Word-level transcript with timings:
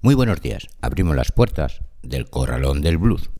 Muy 0.00 0.14
buenos 0.14 0.40
días. 0.40 0.66
Abrimos 0.80 1.16
las 1.16 1.32
puertas 1.32 1.80
del 2.02 2.30
corralón 2.30 2.80
del 2.80 2.98
blues. 2.98 3.30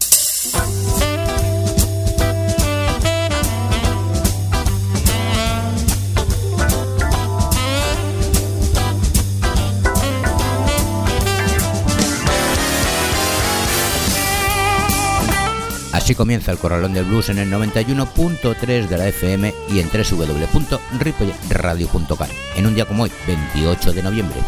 Así 16.08 16.14
comienza 16.14 16.50
el 16.50 16.56
Corralón 16.56 16.94
del 16.94 17.04
Blues 17.04 17.28
en 17.28 17.36
el 17.36 17.52
91.3 17.52 18.88
de 18.88 18.96
la 18.96 19.08
FM 19.08 19.52
y 19.68 19.80
en 19.80 19.90
www.ripoyradio.com 19.90 22.28
en 22.56 22.66
un 22.66 22.74
día 22.74 22.86
como 22.86 23.02
hoy, 23.02 23.12
28 23.26 23.92
de 23.92 24.02
noviembre. 24.02 24.38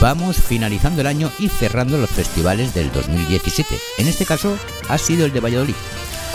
Vamos 0.00 0.38
finalizando 0.38 1.02
el 1.02 1.06
año 1.06 1.30
y 1.38 1.48
cerrando 1.48 1.98
los 1.98 2.10
festivales 2.10 2.74
del 2.74 2.90
2017. 2.90 3.78
En 3.98 4.08
este 4.08 4.26
caso 4.26 4.58
ha 4.88 4.98
sido 4.98 5.24
el 5.24 5.32
de 5.32 5.38
Valladolid. 5.38 5.76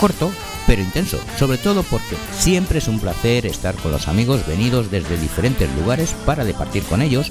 Corto, 0.00 0.32
pero 0.66 0.82
intenso, 0.82 1.18
sobre 1.38 1.58
todo 1.58 1.82
porque 1.82 2.16
siempre 2.36 2.78
es 2.78 2.88
un 2.88 3.00
placer 3.00 3.46
estar 3.46 3.74
con 3.74 3.92
los 3.92 4.08
amigos 4.08 4.46
venidos 4.46 4.90
desde 4.90 5.16
diferentes 5.16 5.68
lugares 5.76 6.14
para 6.24 6.44
departir 6.44 6.82
con 6.84 7.02
ellos 7.02 7.30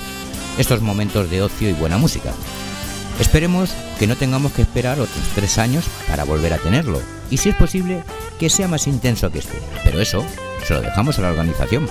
estos 0.57 0.81
momentos 0.81 1.29
de 1.29 1.41
ocio 1.41 1.69
y 1.69 1.73
buena 1.73 1.97
música. 1.97 2.33
Esperemos 3.19 3.71
que 3.99 4.07
no 4.07 4.15
tengamos 4.15 4.51
que 4.51 4.63
esperar 4.63 4.99
otros 4.99 5.23
tres 5.35 5.57
años 5.57 5.85
para 6.07 6.23
volver 6.23 6.53
a 6.53 6.57
tenerlo 6.57 7.01
y 7.29 7.37
si 7.37 7.49
es 7.49 7.55
posible 7.55 8.03
que 8.39 8.49
sea 8.49 8.67
más 8.67 8.87
intenso 8.87 9.31
que 9.31 9.39
este, 9.39 9.59
pero 9.83 9.99
eso 9.99 10.25
se 10.65 10.73
lo 10.73 10.81
dejamos 10.81 11.19
a 11.19 11.21
la 11.21 11.29
organización. 11.29 11.87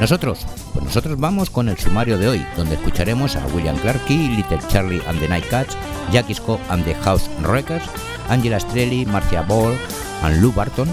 Nosotros, 0.00 0.46
nosotros 0.88 1.20
vamos 1.20 1.50
con 1.50 1.68
el 1.68 1.76
sumario 1.76 2.16
de 2.16 2.28
hoy, 2.28 2.46
donde 2.56 2.76
escucharemos 2.76 3.36
a 3.36 3.46
William 3.48 3.76
Clarkey, 3.76 4.28
Little 4.28 4.58
Charlie 4.68 5.02
and 5.06 5.20
the 5.20 5.28
Night 5.28 5.44
Cats, 5.50 5.76
Jackie 6.10 6.32
Scott 6.32 6.60
and 6.70 6.82
the 6.86 6.94
House 6.94 7.28
Wreckers, 7.42 7.82
Angela 8.30 8.58
Strelli, 8.58 9.04
Marcia 9.04 9.42
Ball 9.42 9.76
and 10.22 10.40
Lou 10.40 10.50
Barton, 10.50 10.88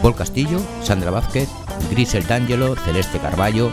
Paul 0.00 0.14
Castillo, 0.14 0.58
Sandra 0.82 1.10
Vázquez, 1.10 1.50
Grisel 1.90 2.26
D'Angelo, 2.26 2.76
Celeste 2.76 3.18
Carballo, 3.18 3.70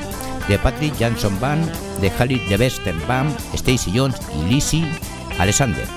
de 0.50 0.60
Patrick 0.60 0.98
Jansson 0.98 1.40
Band, 1.40 1.72
de 2.02 2.10
Hallie 2.10 2.46
de 2.50 2.58
Westen 2.58 3.02
Band, 3.08 3.34
Stacy 3.54 3.94
Jones 3.96 4.18
y 4.38 4.50
Lizzie 4.50 4.86
Alexander. 5.40 5.88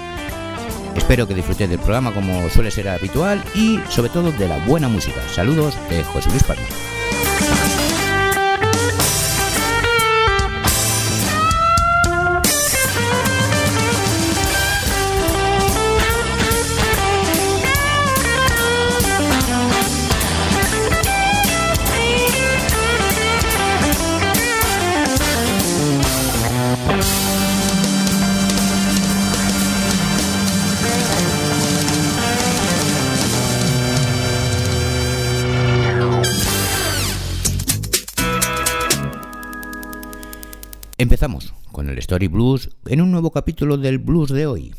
Espero 0.94 1.26
que 1.26 1.34
disfrutéis 1.34 1.70
del 1.70 1.80
programa 1.80 2.14
como 2.14 2.48
suele 2.50 2.70
ser 2.70 2.88
habitual 2.88 3.42
y 3.52 3.80
sobre 3.88 4.10
todo 4.10 4.30
de 4.30 4.46
la 4.46 4.58
buena 4.58 4.86
música. 4.86 5.20
Saludos 5.34 5.74
de 5.90 6.04
José 6.04 6.30
Luis 6.30 6.44
Palma. 6.44 6.62
Story 42.16 42.28
Blues 42.28 42.70
en 42.86 43.02
un 43.02 43.12
nuevo 43.12 43.30
capítulo 43.30 43.76
del 43.76 43.98
blues 43.98 44.30
de 44.30 44.46
hoy. 44.46 44.72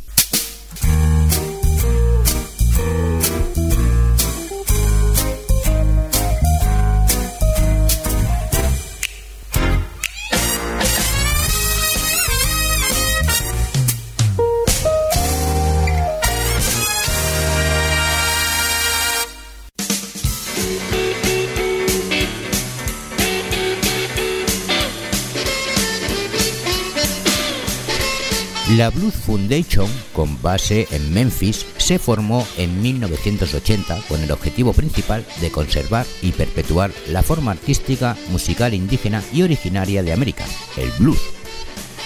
Foundation, 29.27 29.91
con 30.13 30.41
base 30.41 30.87
en 30.89 31.13
Memphis, 31.13 31.65
se 31.75 31.99
formó 31.99 32.47
en 32.57 32.81
1980 32.81 33.99
con 34.07 34.21
el 34.23 34.31
objetivo 34.31 34.71
principal 34.71 35.25
de 35.41 35.51
conservar 35.51 36.05
y 36.21 36.31
perpetuar 36.31 36.93
la 37.09 37.23
forma 37.23 37.51
artística, 37.51 38.15
musical 38.29 38.73
indígena 38.73 39.21
y 39.33 39.41
originaria 39.41 40.01
de 40.01 40.13
América, 40.13 40.45
el 40.77 40.89
blues. 40.91 41.19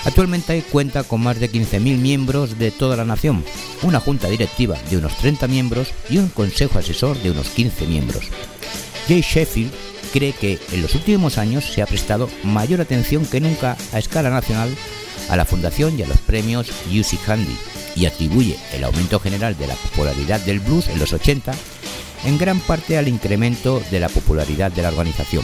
Actualmente 0.03 0.63
cuenta 0.71 1.03
con 1.03 1.21
más 1.21 1.39
de 1.39 1.51
15.000 1.51 1.79
miembros 1.99 2.57
de 2.57 2.71
toda 2.71 2.97
la 2.97 3.05
nación, 3.05 3.45
una 3.83 3.99
junta 3.99 4.27
directiva 4.27 4.75
de 4.89 4.97
unos 4.97 5.15
30 5.17 5.47
miembros 5.47 5.93
y 6.09 6.17
un 6.17 6.27
consejo 6.29 6.79
asesor 6.79 7.21
de 7.21 7.29
unos 7.29 7.49
15 7.49 7.85
miembros. 7.85 8.29
Jay 9.07 9.21
Sheffield 9.21 9.71
cree 10.11 10.33
que 10.33 10.57
en 10.71 10.81
los 10.81 10.95
últimos 10.95 11.37
años 11.37 11.65
se 11.65 11.83
ha 11.83 11.85
prestado 11.85 12.29
mayor 12.43 12.81
atención 12.81 13.27
que 13.27 13.39
nunca 13.39 13.77
a 13.93 13.99
escala 13.99 14.31
nacional 14.31 14.75
a 15.31 15.37
la 15.37 15.45
fundación 15.45 15.97
y 15.97 16.03
a 16.03 16.07
los 16.07 16.19
premios 16.19 16.67
Music 16.91 17.21
Handy 17.27 17.57
y 17.95 18.05
atribuye 18.05 18.57
el 18.73 18.83
aumento 18.83 19.19
general 19.19 19.57
de 19.57 19.67
la 19.67 19.75
popularidad 19.75 20.41
del 20.41 20.59
blues 20.59 20.89
en 20.89 20.99
los 20.99 21.13
80 21.13 21.53
en 22.25 22.37
gran 22.37 22.59
parte 22.59 22.97
al 22.97 23.07
incremento 23.07 23.81
de 23.89 23.99
la 23.99 24.09
popularidad 24.09 24.71
de 24.71 24.81
la 24.81 24.89
organización. 24.89 25.43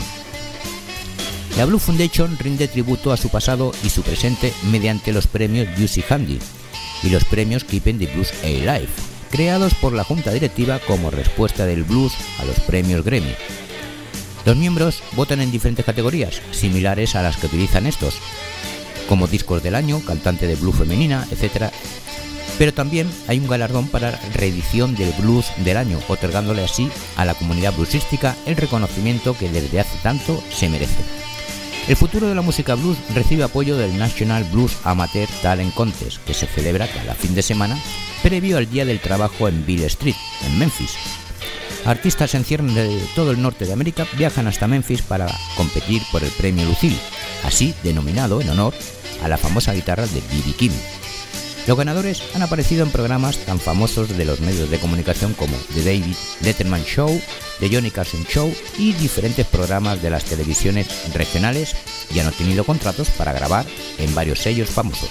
La 1.58 1.66
Blue 1.66 1.80
Foundation 1.80 2.38
rinde 2.38 2.68
tributo 2.68 3.12
a 3.12 3.18
su 3.18 3.30
pasado 3.30 3.72
y 3.84 3.90
su 3.90 4.04
presente 4.04 4.54
mediante 4.70 5.12
los 5.12 5.26
premios 5.26 5.68
Music 5.78 6.06
Handy 6.12 6.38
y 7.02 7.10
los 7.10 7.24
premios 7.24 7.64
Keeping 7.64 7.98
the 7.98 8.08
Blues 8.08 8.34
Alive, 8.44 8.90
creados 9.32 9.74
por 9.74 9.94
la 9.94 10.04
junta 10.04 10.32
directiva 10.32 10.80
como 10.86 11.10
respuesta 11.10 11.66
del 11.66 11.84
blues 11.84 12.14
a 12.40 12.46
los 12.46 12.60
premios 12.60 13.04
Grammy. 13.04 13.34
Los 14.46 14.56
miembros 14.56 15.02
votan 15.14 15.42
en 15.42 15.52
diferentes 15.52 15.86
categorías, 15.86 16.42
similares 16.52 17.16
a 17.16 17.24
las 17.24 17.38
que 17.38 17.48
utilizan 17.48 17.88
estos, 17.88 18.20
como 19.08 19.28
discos 19.28 19.64
del 19.64 19.76
año, 19.76 20.02
cantante 20.06 20.48
de 20.48 20.56
blues 20.56 20.78
femenina, 20.78 21.28
etc. 21.32 21.72
Pero 22.58 22.74
también 22.74 23.10
hay 23.28 23.40
un 23.40 23.48
galardón 23.48 23.88
para 23.88 24.20
reedición 24.34 24.96
del 24.96 25.12
blues 25.14 25.48
del 25.58 25.78
año, 25.78 26.00
otorgándole 26.08 26.64
así 26.64 26.90
a 27.16 27.26
la 27.26 27.36
comunidad 27.36 27.74
bluesística 27.74 28.36
el 28.46 28.56
reconocimiento 28.56 29.38
que 29.38 29.50
desde 29.50 29.80
hace 29.80 29.98
tanto 30.02 30.42
se 30.50 30.70
merece. 30.70 31.04
El 31.88 31.96
futuro 31.96 32.28
de 32.28 32.36
la 32.36 32.42
música 32.42 32.76
blues 32.76 32.98
recibe 33.16 33.44
apoyo 33.44 33.78
del 33.78 33.98
National 33.98 34.44
Blues 34.46 34.76
Amateur 34.84 35.30
Talent 35.42 35.74
Contest, 35.74 36.18
que 36.26 36.34
se 36.34 36.46
celebra 36.46 36.88
cada 36.88 37.16
fin 37.16 37.34
de 37.34 37.42
semana 37.42 37.78
previo 38.22 38.58
al 38.58 38.70
Día 38.70 38.84
del 38.84 39.00
Trabajo 39.00 39.48
en 39.48 39.66
Bill 39.66 39.84
Street, 39.84 40.16
en 40.46 40.60
Memphis. 40.60 40.92
Artistas 41.86 42.36
en 42.36 42.44
cierre 42.44 42.66
de 42.66 43.00
todo 43.16 43.32
el 43.32 43.42
norte 43.42 43.66
de 43.66 43.72
América 43.72 44.06
viajan 44.18 44.48
hasta 44.48 44.68
Memphis 44.68 45.02
para 45.02 45.28
competir 45.56 46.02
por 46.12 46.22
el 46.24 46.32
premio 46.32 46.66
Lucille, 46.66 47.00
así 47.46 47.74
denominado 47.84 48.42
en 48.42 48.50
honor 48.50 48.74
a 49.24 49.28
la 49.28 49.38
famosa 49.38 49.74
guitarra 49.74 50.06
de 50.08 50.22
B.B. 50.22 50.54
King. 50.58 50.72
Los 51.68 51.78
ganadores 51.78 52.24
han 52.34 52.42
aparecido 52.42 52.84
en 52.84 52.92
programas 52.92 53.40
tan 53.40 53.60
famosos 53.60 54.18
de 54.18 54.24
los 54.24 54.40
medios 54.40 54.70
de 54.70 54.80
comunicación 54.80 55.34
como 55.34 55.58
The 55.74 55.84
David 55.84 56.16
Letterman 56.42 56.86
Show, 56.86 57.22
The 57.60 57.70
Johnny 57.70 57.92
Carson 57.92 58.26
Show 58.26 58.54
y 58.78 58.94
diferentes 58.94 59.46
programas 59.46 60.02
de 60.02 60.10
las 60.10 60.24
televisiones 60.24 60.88
regionales 61.14 61.76
y 62.14 62.20
han 62.20 62.28
obtenido 62.28 62.64
contratos 62.64 63.10
para 63.10 63.34
grabar 63.34 63.66
en 63.98 64.16
varios 64.16 64.40
sellos 64.40 64.70
famosos. 64.70 65.10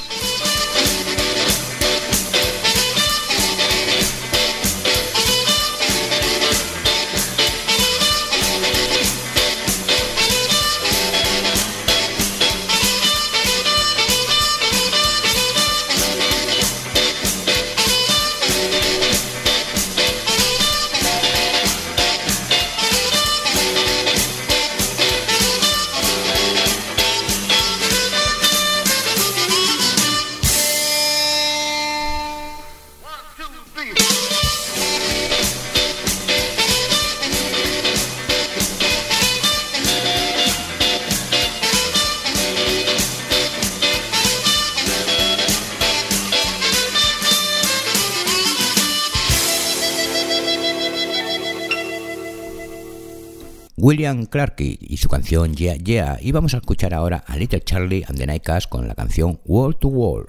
William 53.87 54.27
Clarke 54.27 54.79
y 54.81 54.97
su 54.97 55.09
canción 55.09 55.55
Yeah 55.55 55.77
Yeah 55.77 56.19
y 56.21 56.33
vamos 56.33 56.55
a 56.55 56.57
escuchar 56.57 56.93
ahora 56.93 57.23
a 57.25 57.37
Little 57.37 57.61
Charlie 57.61 58.05
and 58.09 58.19
the 58.19 58.27
Nightcats 58.27 58.67
con 58.67 58.89
la 58.89 58.97
canción 58.97 59.39
Wall 59.45 59.77
to 59.77 59.87
Wall. 59.87 60.27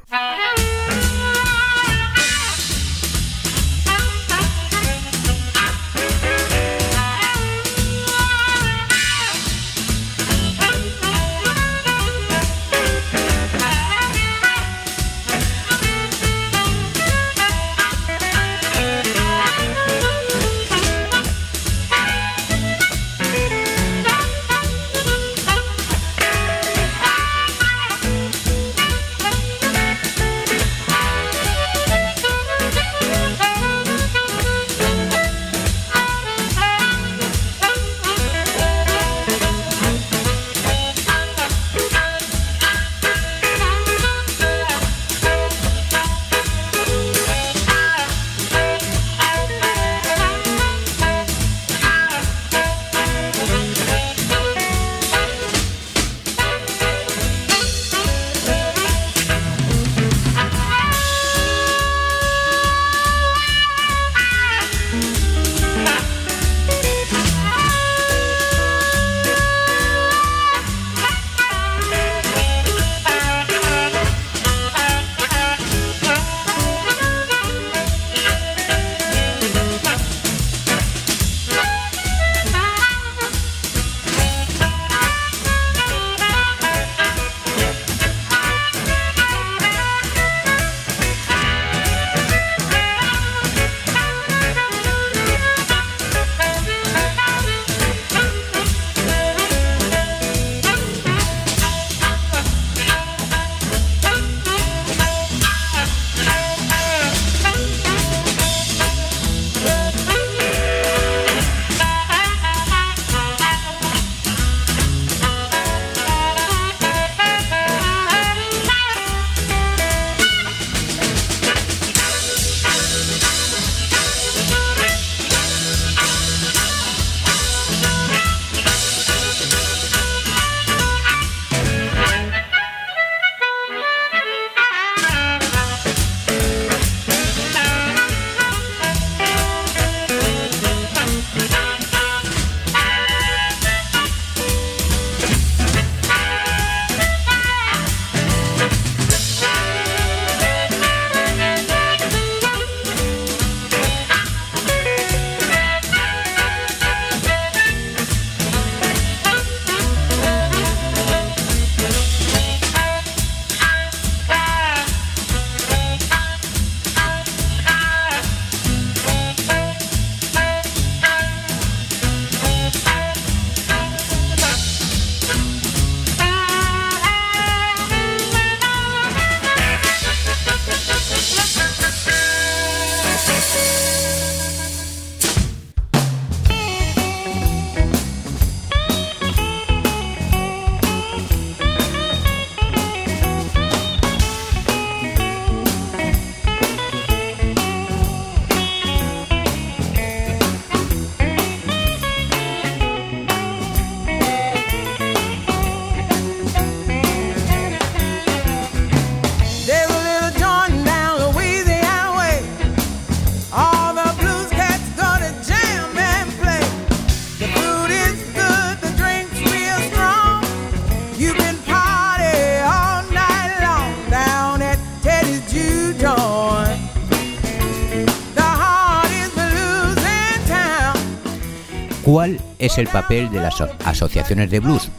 El 232.77 232.87
papel 232.87 233.31
de 233.31 233.39
las 233.39 233.61
asociaciones 233.85 234.49
de 234.51 234.59
blues? 234.59 234.89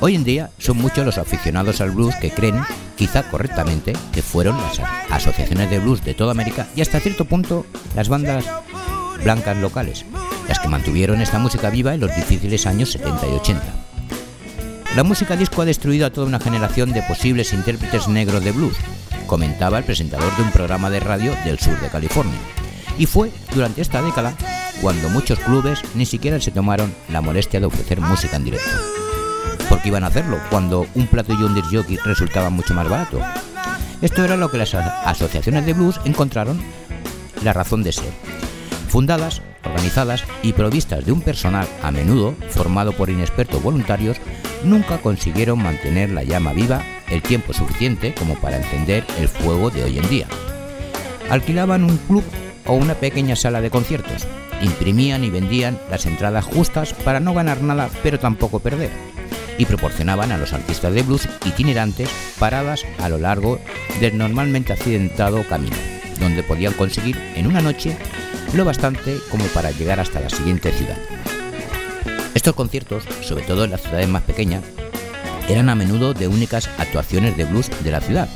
Hoy 0.00 0.14
en 0.14 0.24
día 0.24 0.50
son 0.58 0.78
muchos 0.78 1.04
los 1.04 1.18
aficionados 1.18 1.80
al 1.80 1.90
blues 1.90 2.16
que 2.16 2.30
creen, 2.30 2.60
quizá 2.96 3.22
correctamente, 3.24 3.92
que 4.12 4.22
fueron 4.22 4.56
las 4.56 4.80
asociaciones 5.10 5.70
de 5.70 5.78
blues 5.78 6.04
de 6.04 6.14
toda 6.14 6.32
América 6.32 6.66
y 6.74 6.80
hasta 6.80 7.00
cierto 7.00 7.26
punto 7.26 7.66
las 7.94 8.08
bandas 8.08 8.44
blancas 9.22 9.56
locales, 9.58 10.04
las 10.48 10.58
que 10.58 10.68
mantuvieron 10.68 11.20
esta 11.20 11.38
música 11.38 11.70
viva 11.70 11.94
en 11.94 12.00
los 12.00 12.14
difíciles 12.16 12.66
años 12.66 12.92
70 12.92 13.26
y 13.26 13.32
80. 13.32 13.62
La 14.96 15.04
música 15.04 15.36
disco 15.36 15.62
ha 15.62 15.66
destruido 15.66 16.06
a 16.06 16.10
toda 16.10 16.26
una 16.26 16.40
generación 16.40 16.92
de 16.92 17.02
posibles 17.02 17.52
intérpretes 17.52 18.08
negros 18.08 18.42
de 18.42 18.52
blues, 18.52 18.76
comentaba 19.26 19.78
el 19.78 19.84
presentador 19.84 20.34
de 20.36 20.42
un 20.42 20.50
programa 20.50 20.90
de 20.90 21.00
radio 21.00 21.36
del 21.44 21.60
sur 21.60 21.78
de 21.80 21.88
California. 21.88 22.38
Y 22.98 23.06
fue 23.06 23.30
durante 23.54 23.82
esta 23.82 24.02
década 24.02 24.34
cuando 24.80 25.08
muchos 25.08 25.38
clubes 25.38 25.80
ni 25.94 26.06
siquiera 26.06 26.40
se 26.40 26.50
tomaron 26.50 26.94
la 27.10 27.20
molestia 27.20 27.60
de 27.60 27.66
ofrecer 27.66 28.00
música 28.00 28.36
en 28.36 28.44
directo. 28.44 28.70
Porque 29.68 29.88
iban 29.88 30.04
a 30.04 30.08
hacerlo 30.08 30.38
cuando 30.50 30.86
un 30.94 31.06
plato 31.06 31.32
y 31.32 31.42
un 31.42 31.54
disc 31.54 31.68
jockey 31.70 31.98
resultaba 32.04 32.50
mucho 32.50 32.74
más 32.74 32.88
barato. 32.88 33.20
Esto 34.00 34.24
era 34.24 34.36
lo 34.36 34.50
que 34.50 34.58
las 34.58 34.74
asociaciones 34.74 35.66
de 35.66 35.74
blues 35.74 36.00
encontraron 36.04 36.60
la 37.44 37.52
razón 37.52 37.82
de 37.82 37.92
ser. 37.92 38.12
Fundadas, 38.88 39.42
organizadas 39.64 40.24
y 40.42 40.52
provistas 40.52 41.04
de 41.04 41.12
un 41.12 41.20
personal 41.20 41.68
a 41.82 41.90
menudo 41.90 42.34
formado 42.48 42.92
por 42.92 43.10
inexpertos 43.10 43.62
voluntarios, 43.62 44.16
nunca 44.64 44.98
consiguieron 44.98 45.62
mantener 45.62 46.10
la 46.10 46.24
llama 46.24 46.52
viva 46.52 46.82
el 47.08 47.22
tiempo 47.22 47.52
suficiente 47.52 48.14
como 48.14 48.34
para 48.36 48.56
encender 48.56 49.04
el 49.18 49.28
fuego 49.28 49.70
de 49.70 49.84
hoy 49.84 49.98
en 49.98 50.08
día. 50.08 50.26
Alquilaban 51.28 51.84
un 51.84 51.96
club 51.98 52.24
o 52.66 52.74
una 52.74 52.94
pequeña 52.94 53.36
sala 53.36 53.60
de 53.60 53.70
conciertos, 53.70 54.26
imprimían 54.60 55.24
y 55.24 55.30
vendían 55.30 55.78
las 55.90 56.06
entradas 56.06 56.44
justas 56.44 56.92
para 56.92 57.20
no 57.20 57.34
ganar 57.34 57.62
nada 57.62 57.88
pero 58.02 58.18
tampoco 58.18 58.60
perder 58.60 58.90
y 59.58 59.66
proporcionaban 59.66 60.32
a 60.32 60.38
los 60.38 60.54
artistas 60.54 60.94
de 60.94 61.02
blues 61.02 61.28
itinerantes 61.44 62.08
paradas 62.38 62.86
a 62.98 63.10
lo 63.10 63.18
largo 63.18 63.60
del 64.00 64.16
normalmente 64.16 64.72
accidentado 64.72 65.46
camino, 65.46 65.76
donde 66.18 66.42
podían 66.42 66.72
conseguir 66.72 67.18
en 67.36 67.46
una 67.46 67.60
noche 67.60 67.94
lo 68.54 68.64
bastante 68.64 69.18
como 69.30 69.44
para 69.46 69.70
llegar 69.70 70.00
hasta 70.00 70.18
la 70.18 70.30
siguiente 70.30 70.72
ciudad. 70.72 70.96
Estos 72.34 72.54
conciertos, 72.54 73.04
sobre 73.20 73.44
todo 73.44 73.64
en 73.64 73.70
las 73.72 73.82
ciudades 73.82 74.08
más 74.08 74.22
pequeñas, 74.22 74.64
eran 75.46 75.68
a 75.68 75.74
menudo 75.74 76.14
de 76.14 76.26
únicas 76.26 76.70
actuaciones 76.78 77.36
de 77.36 77.44
blues 77.44 77.70
de 77.82 77.90
la 77.90 78.00
ciudad. 78.00 78.28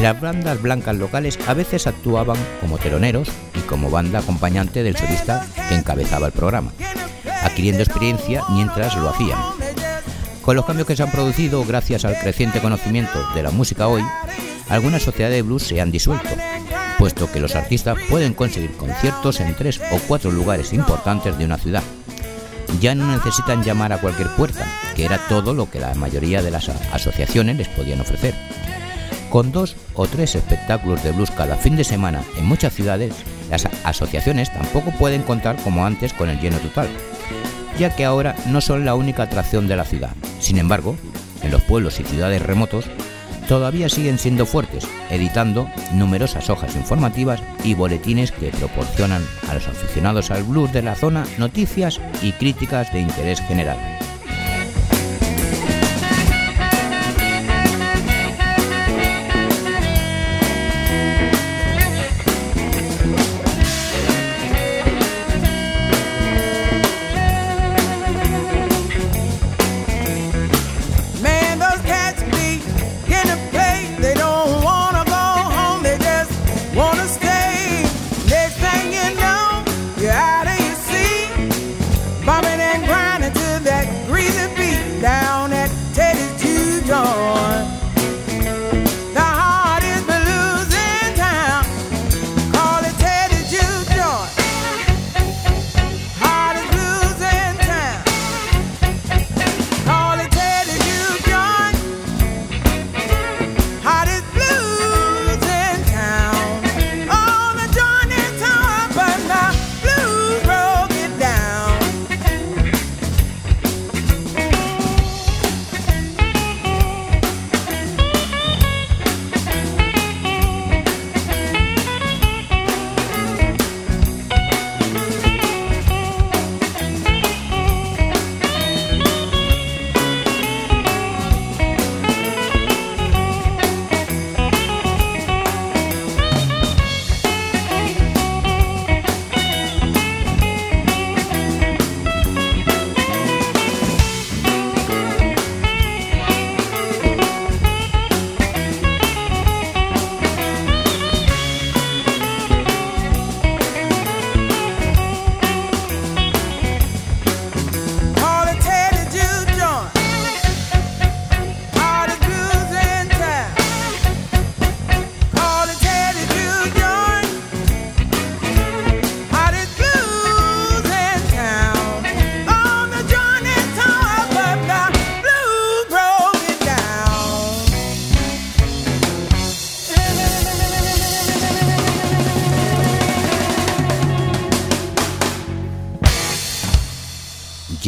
Las 0.00 0.20
bandas 0.20 0.60
blancas 0.60 0.96
locales 0.96 1.38
a 1.46 1.54
veces 1.54 1.86
actuaban 1.86 2.38
como 2.60 2.78
teloneros 2.78 3.28
como 3.70 3.88
banda 3.88 4.18
acompañante 4.18 4.82
del 4.82 4.96
solista 4.96 5.46
que 5.68 5.76
encabezaba 5.76 6.26
el 6.26 6.32
programa, 6.32 6.72
adquiriendo 7.42 7.82
experiencia 7.82 8.42
mientras 8.50 8.96
lo 8.96 9.08
hacían. 9.08 9.38
Con 10.42 10.56
los 10.56 10.66
cambios 10.66 10.88
que 10.88 10.96
se 10.96 11.04
han 11.04 11.12
producido 11.12 11.64
gracias 11.64 12.04
al 12.04 12.18
creciente 12.18 12.60
conocimiento 12.60 13.24
de 13.32 13.44
la 13.44 13.52
música 13.52 13.86
hoy, 13.86 14.02
algunas 14.68 15.02
sociedades 15.02 15.36
de 15.36 15.42
blues 15.42 15.62
se 15.62 15.80
han 15.80 15.92
disuelto, 15.92 16.28
puesto 16.98 17.30
que 17.30 17.38
los 17.38 17.54
artistas 17.54 17.96
pueden 18.10 18.34
conseguir 18.34 18.72
conciertos 18.72 19.38
en 19.40 19.54
tres 19.54 19.80
o 19.92 19.98
cuatro 20.08 20.32
lugares 20.32 20.72
importantes 20.72 21.38
de 21.38 21.44
una 21.44 21.56
ciudad. 21.56 21.84
Ya 22.80 22.94
no 22.94 23.06
necesitan 23.06 23.62
llamar 23.62 23.92
a 23.92 24.00
cualquier 24.00 24.28
puerta, 24.30 24.66
que 24.96 25.04
era 25.04 25.18
todo 25.28 25.54
lo 25.54 25.70
que 25.70 25.80
la 25.80 25.94
mayoría 25.94 26.42
de 26.42 26.50
las 26.50 26.68
asociaciones 26.68 27.56
les 27.56 27.68
podían 27.68 28.00
ofrecer. 28.00 28.34
Con 29.28 29.52
dos 29.52 29.76
o 29.94 30.08
tres 30.08 30.34
espectáculos 30.34 31.04
de 31.04 31.12
blues 31.12 31.30
cada 31.30 31.56
fin 31.56 31.76
de 31.76 31.84
semana 31.84 32.22
en 32.36 32.46
muchas 32.46 32.74
ciudades, 32.74 33.14
las 33.50 33.68
asociaciones 33.84 34.52
tampoco 34.52 34.92
pueden 34.92 35.22
contar 35.22 35.56
como 35.56 35.84
antes 35.84 36.12
con 36.12 36.28
el 36.28 36.40
lleno 36.40 36.58
total, 36.58 36.88
ya 37.78 37.94
que 37.94 38.04
ahora 38.04 38.34
no 38.46 38.60
son 38.60 38.84
la 38.84 38.94
única 38.94 39.24
atracción 39.24 39.68
de 39.68 39.76
la 39.76 39.84
ciudad. 39.84 40.10
Sin 40.38 40.58
embargo, 40.58 40.96
en 41.42 41.50
los 41.50 41.62
pueblos 41.62 41.98
y 42.00 42.04
ciudades 42.04 42.42
remotos 42.42 42.86
todavía 43.48 43.88
siguen 43.88 44.18
siendo 44.18 44.46
fuertes, 44.46 44.86
editando 45.10 45.68
numerosas 45.92 46.48
hojas 46.50 46.76
informativas 46.76 47.42
y 47.64 47.74
boletines 47.74 48.30
que 48.30 48.50
proporcionan 48.50 49.26
a 49.48 49.54
los 49.54 49.66
aficionados 49.66 50.30
al 50.30 50.44
blues 50.44 50.72
de 50.72 50.82
la 50.82 50.94
zona 50.94 51.26
noticias 51.36 52.00
y 52.22 52.32
críticas 52.32 52.92
de 52.92 53.00
interés 53.00 53.40
general. 53.40 53.76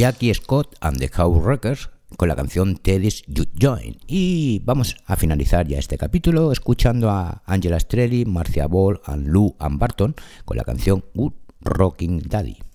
Jackie 0.03 0.35
Scott 0.35 0.75
and 0.81 0.99
the 0.99 1.09
Records 1.09 1.89
con 2.17 2.27
la 2.27 2.35
canción 2.35 2.77
Teddy's 2.77 3.23
You 3.29 3.45
Join. 3.55 3.99
Y 4.09 4.61
vamos 4.65 4.97
a 5.07 5.15
finalizar 5.15 5.69
ya 5.69 5.79
este 5.79 5.97
capítulo 5.97 6.51
escuchando 6.51 7.09
a 7.09 7.45
Angela 7.47 7.79
Strelli, 7.79 8.25
Marcia 8.25 8.67
Ball 8.67 9.01
and 9.05 9.29
Lou 9.29 9.55
and 9.61 9.79
Barton 9.79 10.17
con 10.45 10.57
la 10.57 10.65
canción 10.65 11.05
Good 11.15 11.35
Rocking 11.61 12.21
Daddy. 12.29 12.72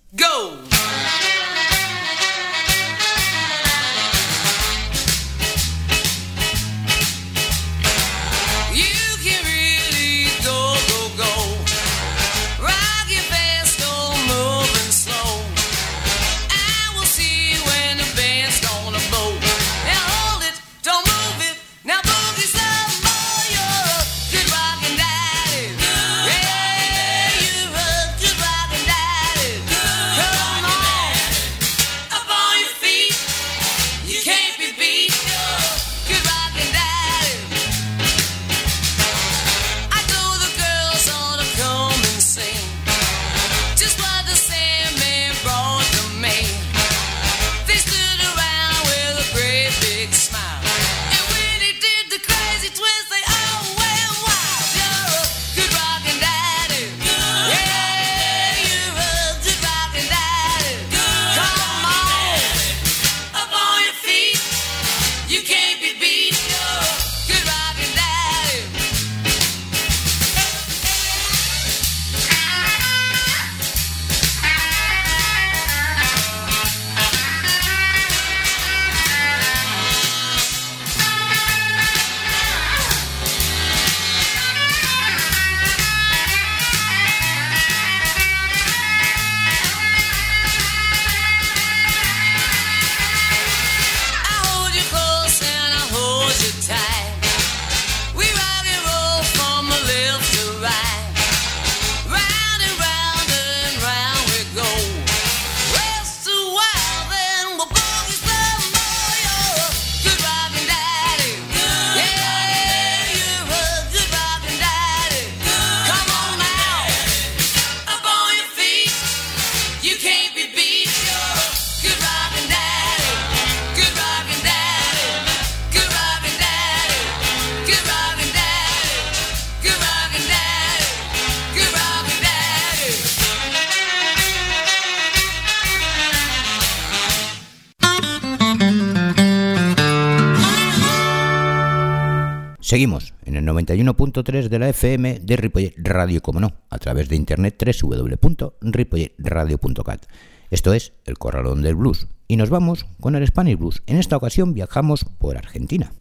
91.3 143.76 144.48
de 144.48 144.58
la 144.58 144.70
FM 144.70 145.20
de 145.20 145.36
Ripollet 145.36 145.74
Radio, 145.76 146.22
como 146.22 146.40
no, 146.40 146.54
a 146.70 146.78
través 146.78 147.08
de 147.08 147.16
internet 147.16 147.62
www.ripolletradio.cat. 147.82 150.06
Esto 150.50 150.72
es 150.72 150.94
El 151.04 151.18
Corralón 151.18 151.60
del 151.62 151.74
Blues. 151.74 152.06
Y 152.26 152.36
nos 152.36 152.48
vamos 152.50 152.86
con 153.00 153.16
el 153.16 153.26
Spanish 153.26 153.58
Blues. 153.58 153.82
En 153.86 153.98
esta 153.98 154.16
ocasión 154.16 154.54
viajamos 154.54 155.04
por 155.04 155.36
Argentina. 155.36 155.92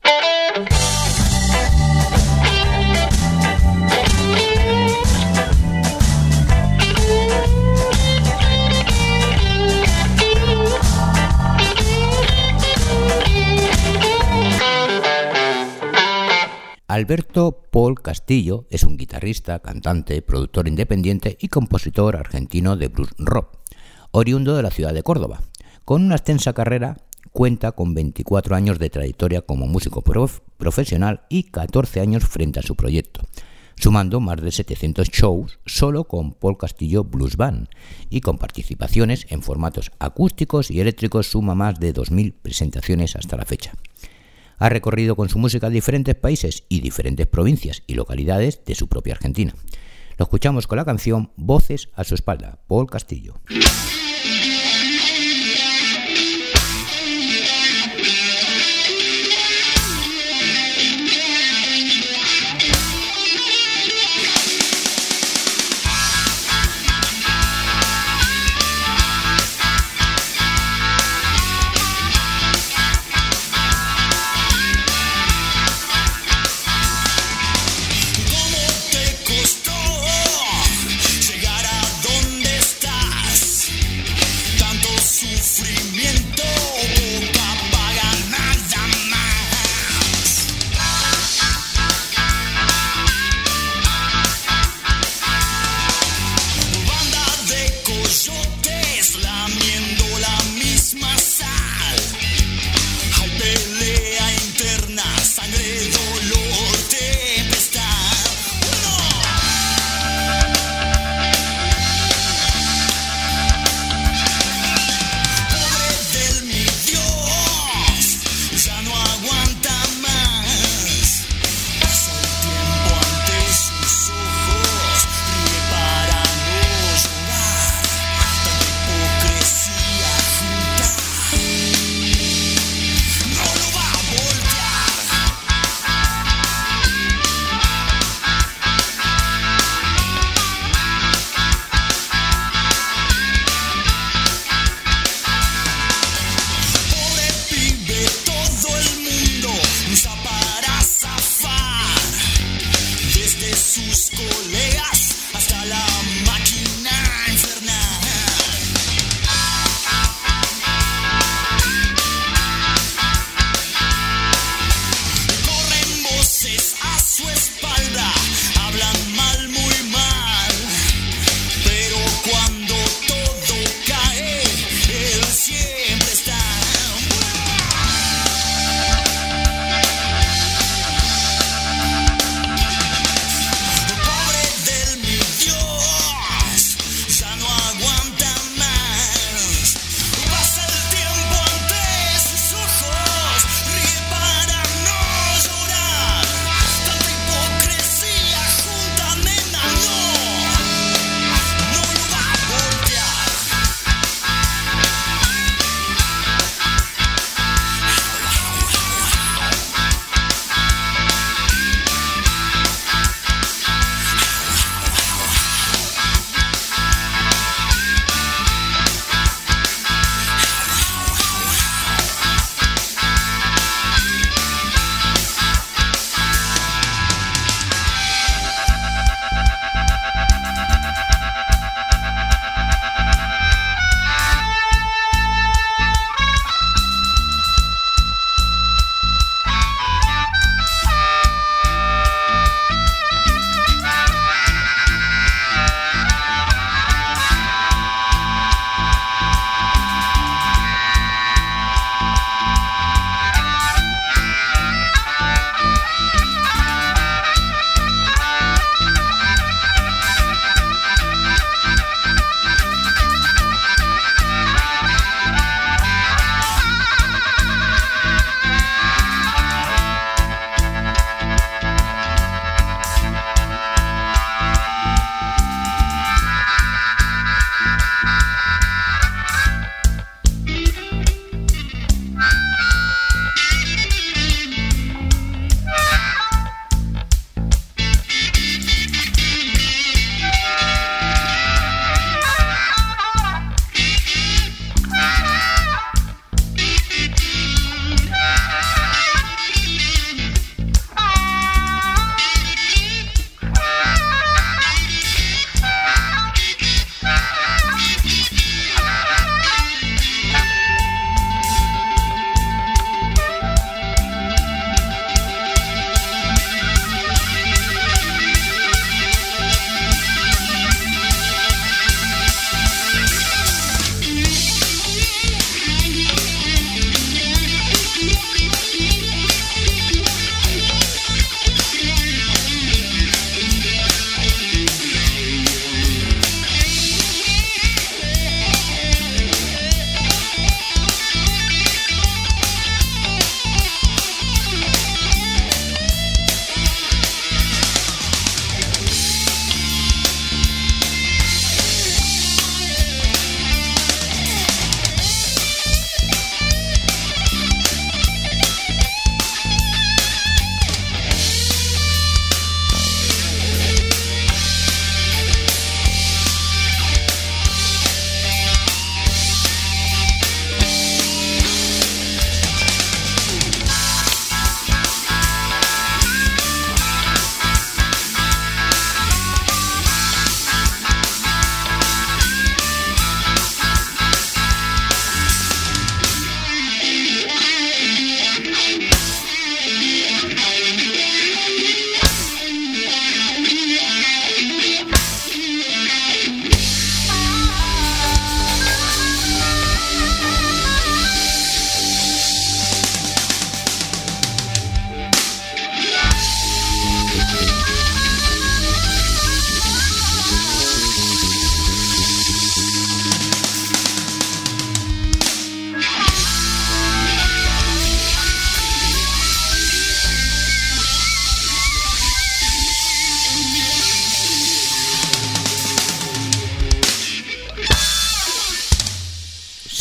Alberto 16.97 17.61
Paul 17.69 18.01
Castillo 18.01 18.65
es 18.71 18.81
un 18.81 18.97
guitarrista, 18.97 19.59
cantante, 19.59 20.19
productor 20.23 20.67
independiente 20.67 21.37
y 21.39 21.47
compositor 21.47 22.15
argentino 22.15 22.75
de 22.75 22.87
blues 22.87 23.13
rock, 23.19 23.59
oriundo 24.09 24.55
de 24.55 24.63
la 24.63 24.71
ciudad 24.71 24.95
de 24.95 25.03
Córdoba. 25.03 25.43
Con 25.85 26.03
una 26.03 26.15
extensa 26.15 26.53
carrera, 26.53 26.97
cuenta 27.31 27.73
con 27.73 27.93
24 27.93 28.55
años 28.55 28.79
de 28.79 28.89
trayectoria 28.89 29.43
como 29.43 29.67
músico 29.67 30.01
profesional 30.57 31.21
y 31.29 31.43
14 31.43 31.99
años 31.99 32.25
frente 32.25 32.61
a 32.61 32.63
su 32.63 32.75
proyecto, 32.75 33.21
sumando 33.75 34.19
más 34.19 34.41
de 34.41 34.51
700 34.51 35.09
shows 35.09 35.59
solo 35.67 36.05
con 36.05 36.33
Paul 36.33 36.57
Castillo 36.57 37.03
Blues 37.03 37.37
Band 37.37 37.67
y 38.09 38.21
con 38.21 38.39
participaciones 38.39 39.27
en 39.29 39.43
formatos 39.43 39.91
acústicos 39.99 40.71
y 40.71 40.81
eléctricos 40.81 41.27
suma 41.29 41.53
más 41.53 41.79
de 41.79 41.93
2.000 41.93 42.33
presentaciones 42.41 43.15
hasta 43.15 43.37
la 43.37 43.45
fecha. 43.45 43.73
Ha 44.57 44.69
recorrido 44.69 45.15
con 45.15 45.29
su 45.29 45.37
música 45.37 45.69
diferentes 45.69 46.15
países 46.15 46.63
y 46.67 46.79
diferentes 46.79 47.27
provincias 47.27 47.83
y 47.85 47.93
localidades 47.93 48.63
de 48.65 48.75
su 48.75 48.87
propia 48.87 49.13
Argentina. 49.13 49.53
Lo 50.17 50.23
escuchamos 50.23 50.65
con 50.65 50.77
la 50.77 50.85
canción 50.85 51.31
Voces 51.35 51.89
a 51.93 52.03
su 52.03 52.15
espalda, 52.15 52.59
Paul 52.67 52.89
Castillo. 52.89 53.35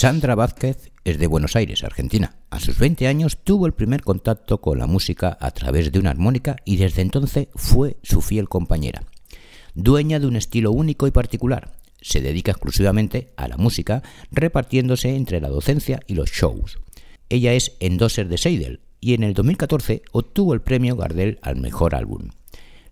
Sandra 0.06 0.36
Vázquez 0.36 0.92
es 1.02 1.18
de 1.18 1.26
Buenos 1.26 1.56
Aires, 1.56 1.82
Argentina. 1.82 2.36
A 2.48 2.60
sus 2.60 2.78
20 2.78 3.08
años 3.08 3.38
tuvo 3.42 3.66
el 3.66 3.72
primer 3.72 4.02
contacto 4.02 4.60
con 4.60 4.78
la 4.78 4.86
música 4.86 5.36
a 5.40 5.50
través 5.50 5.90
de 5.90 5.98
una 5.98 6.10
armónica 6.10 6.54
y 6.64 6.76
desde 6.76 7.02
entonces 7.02 7.48
fue 7.56 7.96
su 8.04 8.20
fiel 8.20 8.48
compañera. 8.48 9.02
Dueña 9.74 10.20
de 10.20 10.28
un 10.28 10.36
estilo 10.36 10.70
único 10.70 11.08
y 11.08 11.10
particular, 11.10 11.72
se 12.00 12.20
dedica 12.20 12.52
exclusivamente 12.52 13.32
a 13.36 13.48
la 13.48 13.56
música, 13.56 14.04
repartiéndose 14.30 15.16
entre 15.16 15.40
la 15.40 15.48
docencia 15.48 15.98
y 16.06 16.14
los 16.14 16.30
shows. 16.30 16.78
Ella 17.28 17.54
es 17.54 17.76
endosser 17.80 18.28
de 18.28 18.38
Seidel 18.38 18.82
y 19.00 19.14
en 19.14 19.24
el 19.24 19.34
2014 19.34 20.02
obtuvo 20.12 20.54
el 20.54 20.60
premio 20.60 20.94
Gardel 20.94 21.40
al 21.42 21.56
mejor 21.56 21.96
álbum. 21.96 22.28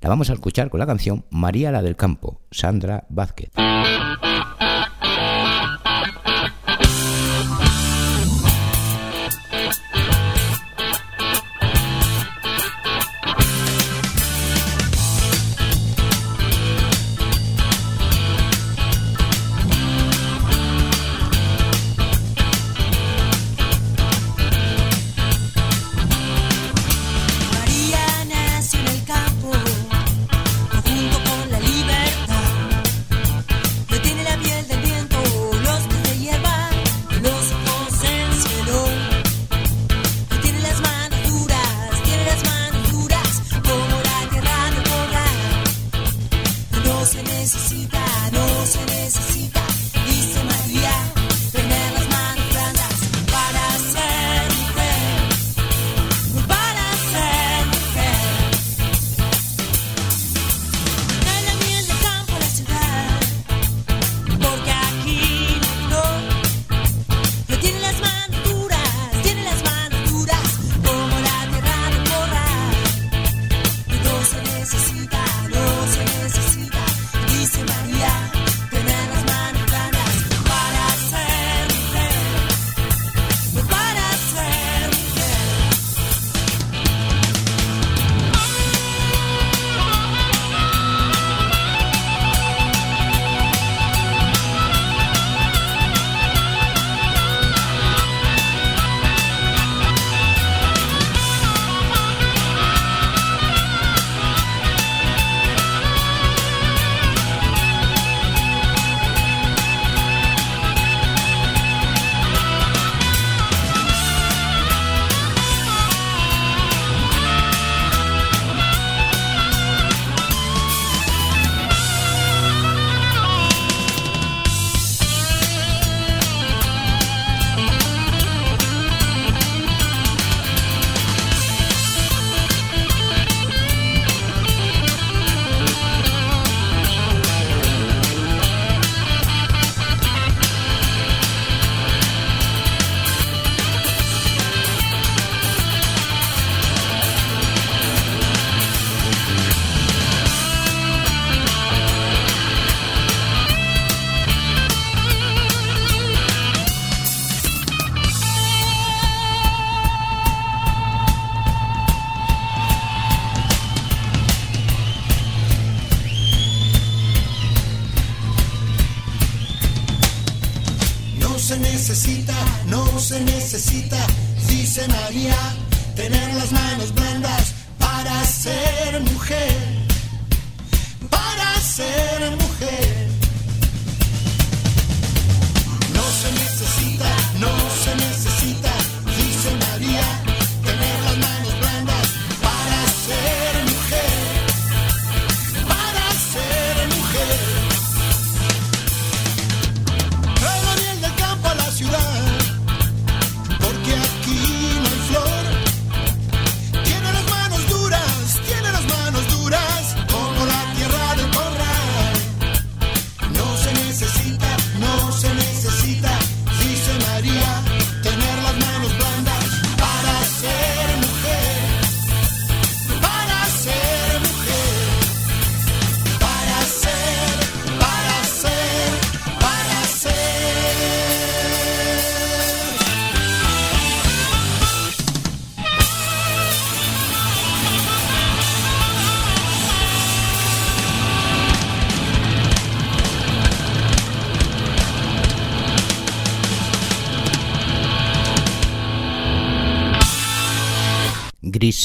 La 0.00 0.09
vamos 0.09 0.31
a 0.31 0.33
escuchar 0.33 0.68
con 0.68 0.81
la 0.81 0.87
canción 0.87 1.24
María 1.31 1.70
la 1.70 1.81
del 1.81 1.94
Campo, 1.94 2.40
Sandra 2.50 3.07
Vázquez. 3.09 3.53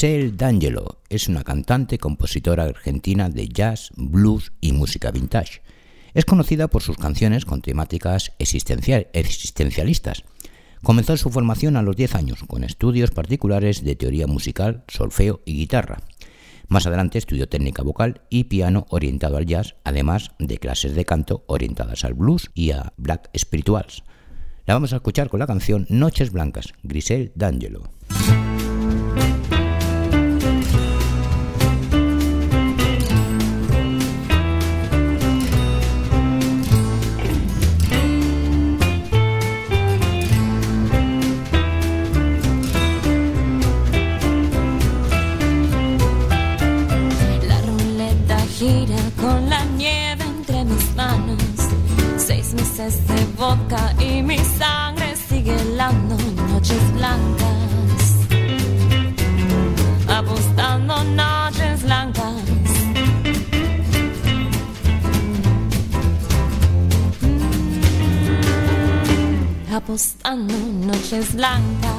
Grisel 0.00 0.34
D'Angelo 0.34 0.96
es 1.10 1.28
una 1.28 1.44
cantante 1.44 1.98
compositora 1.98 2.64
argentina 2.64 3.28
de 3.28 3.46
jazz, 3.48 3.90
blues 3.96 4.50
y 4.58 4.72
música 4.72 5.10
vintage. 5.10 5.60
Es 6.14 6.24
conocida 6.24 6.68
por 6.68 6.80
sus 6.80 6.96
canciones 6.96 7.44
con 7.44 7.60
temáticas 7.60 8.32
existencialistas. 8.38 10.24
Comenzó 10.82 11.18
su 11.18 11.28
formación 11.28 11.76
a 11.76 11.82
los 11.82 11.96
10 11.96 12.14
años 12.14 12.44
con 12.46 12.64
estudios 12.64 13.10
particulares 13.10 13.84
de 13.84 13.94
teoría 13.94 14.26
musical, 14.26 14.84
solfeo 14.88 15.42
y 15.44 15.52
guitarra. 15.52 15.98
Más 16.68 16.86
adelante 16.86 17.18
estudió 17.18 17.46
técnica 17.46 17.82
vocal 17.82 18.22
y 18.30 18.44
piano 18.44 18.86
orientado 18.88 19.36
al 19.36 19.44
jazz, 19.44 19.74
además 19.84 20.30
de 20.38 20.56
clases 20.56 20.94
de 20.94 21.04
canto 21.04 21.44
orientadas 21.46 22.06
al 22.06 22.14
blues 22.14 22.50
y 22.54 22.70
a 22.70 22.94
black 22.96 23.28
spirituals. 23.36 24.02
La 24.64 24.72
vamos 24.72 24.94
a 24.94 24.96
escuchar 24.96 25.28
con 25.28 25.40
la 25.40 25.46
canción 25.46 25.84
Noches 25.90 26.32
Blancas, 26.32 26.72
Grisel 26.84 27.32
D'Angelo. 27.34 27.90
Apostando 69.80 70.54
noches 70.86 71.34
blancas. 71.34 71.90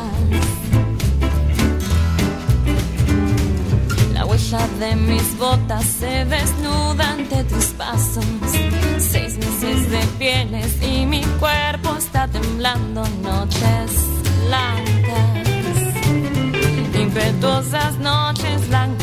huella 4.23 4.67
de 4.79 4.95
mis 4.95 5.37
botas 5.37 5.83
se 5.83 6.25
desnuda 6.25 7.11
ante 7.11 7.43
tus 7.45 7.65
pasos. 7.77 8.25
Seis 8.97 9.37
meses 9.37 9.91
de 9.91 9.99
pieles 10.19 10.71
y 10.81 11.05
mi 11.05 11.21
cuerpo 11.39 11.95
está 11.97 12.27
temblando. 12.27 13.03
Noches 13.23 13.91
blancas, 14.45 15.49
impetuosas 16.93 17.97
noches 17.99 18.69
blancas. 18.69 19.00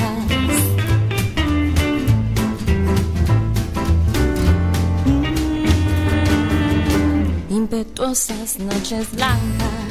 Mm, 7.79 7.81
impetuosas 7.81 8.59
noches 8.59 9.07
blancas. 9.13 9.88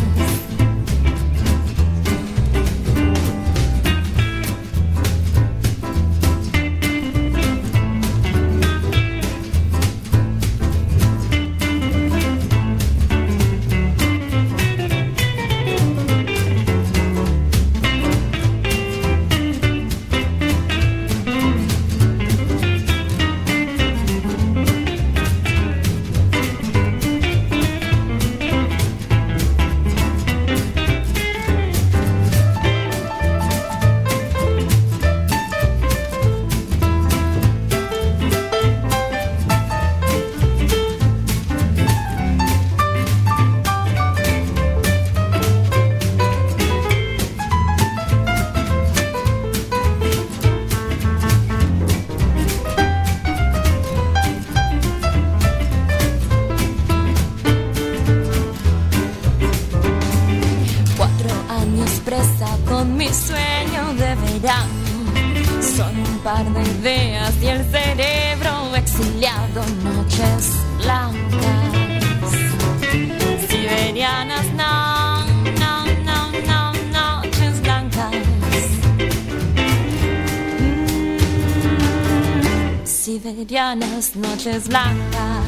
Noches 84.15 84.67
blancas. 84.67 85.45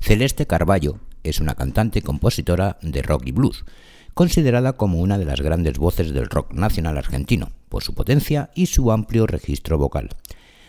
Celeste 0.00 0.46
Carballo 0.46 1.00
es 1.24 1.40
una 1.40 1.56
cantante 1.56 1.98
y 1.98 2.02
compositora 2.02 2.78
de 2.80 3.02
rock 3.02 3.22
y 3.26 3.32
blues 3.32 3.64
considerada 4.16 4.78
como 4.78 5.00
una 5.00 5.18
de 5.18 5.26
las 5.26 5.42
grandes 5.42 5.76
voces 5.76 6.14
del 6.14 6.30
rock 6.30 6.54
nacional 6.54 6.96
argentino, 6.96 7.50
por 7.68 7.82
su 7.82 7.92
potencia 7.92 8.48
y 8.54 8.64
su 8.64 8.90
amplio 8.90 9.26
registro 9.26 9.76
vocal. 9.76 10.08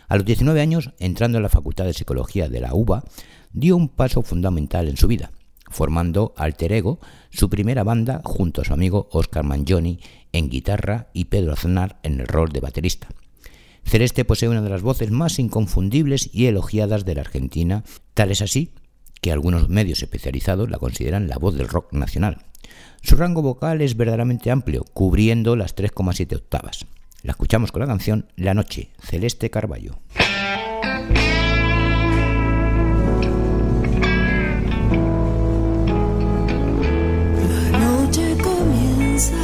A 0.09 0.17
los 0.17 0.25
19 0.25 0.59
años, 0.59 0.91
entrando 0.99 1.37
en 1.37 1.43
la 1.43 1.49
Facultad 1.49 1.85
de 1.85 1.93
Psicología 1.93 2.49
de 2.49 2.59
la 2.59 2.73
UBA, 2.73 3.05
dio 3.53 3.77
un 3.77 3.87
paso 3.87 4.21
fundamental 4.21 4.89
en 4.89 4.97
su 4.97 5.07
vida, 5.07 5.31
formando 5.69 6.33
Alter 6.35 6.73
Ego, 6.73 6.99
su 7.29 7.49
primera 7.49 7.85
banda, 7.85 8.19
junto 8.25 8.59
a 8.59 8.65
su 8.65 8.73
amigo 8.73 9.07
Oscar 9.13 9.45
Mangioni 9.45 10.01
en 10.33 10.49
guitarra 10.49 11.07
y 11.13 11.25
Pedro 11.25 11.53
Aznar 11.53 11.99
en 12.03 12.19
el 12.19 12.27
rol 12.27 12.49
de 12.49 12.59
baterista. 12.59 13.07
Celeste 13.85 14.25
posee 14.25 14.49
una 14.49 14.61
de 14.61 14.69
las 14.69 14.81
voces 14.81 15.09
más 15.09 15.39
inconfundibles 15.39 16.29
y 16.33 16.47
elogiadas 16.47 17.05
de 17.05 17.15
la 17.15 17.21
Argentina, 17.21 17.85
tal 18.13 18.29
es 18.29 18.41
así 18.41 18.73
que 19.21 19.31
algunos 19.31 19.69
medios 19.69 20.03
especializados 20.03 20.69
la 20.69 20.79
consideran 20.79 21.29
la 21.29 21.37
voz 21.37 21.55
del 21.55 21.69
rock 21.69 21.93
nacional, 21.93 22.39
su 23.01 23.15
rango 23.15 23.41
vocal 23.41 23.81
es 23.81 23.95
verdaderamente 23.97 24.51
amplio, 24.51 24.85
cubriendo 24.93 25.55
las 25.55 25.75
3,7 25.75 26.35
octavas. 26.35 26.85
La 27.23 27.31
escuchamos 27.31 27.71
con 27.71 27.81
la 27.81 27.87
canción 27.87 28.27
La 28.35 28.53
Noche, 28.53 28.89
Celeste 28.99 29.49
Carballo. 29.49 29.97
La 37.41 37.79
noche 37.79 38.37
comienza, 38.41 39.35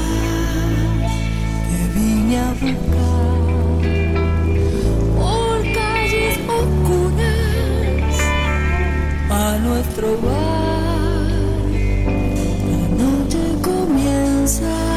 por 5.17 5.61
calles 5.73 6.39
oscuras 6.47 8.19
a 9.29 9.57
nuestro 9.59 10.21
bar. 10.21 10.62
Pero 14.43 14.92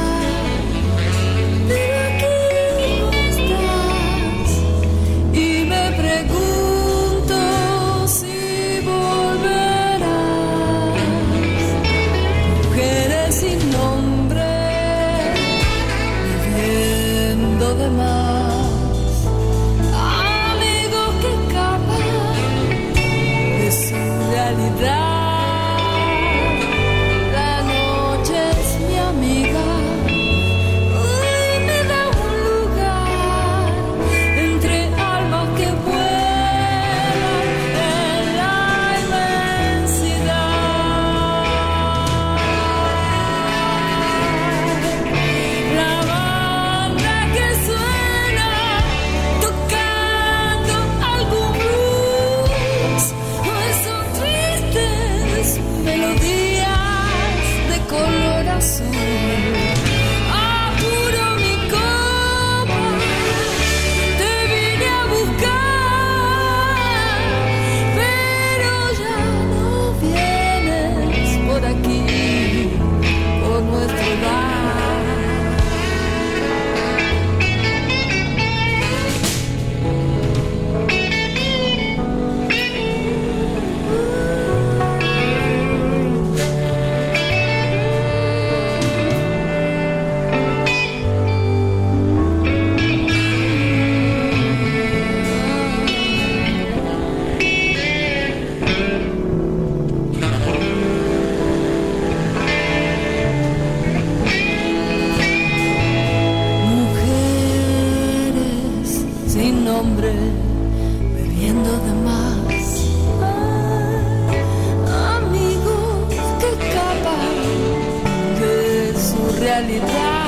realidad. 119.46 120.25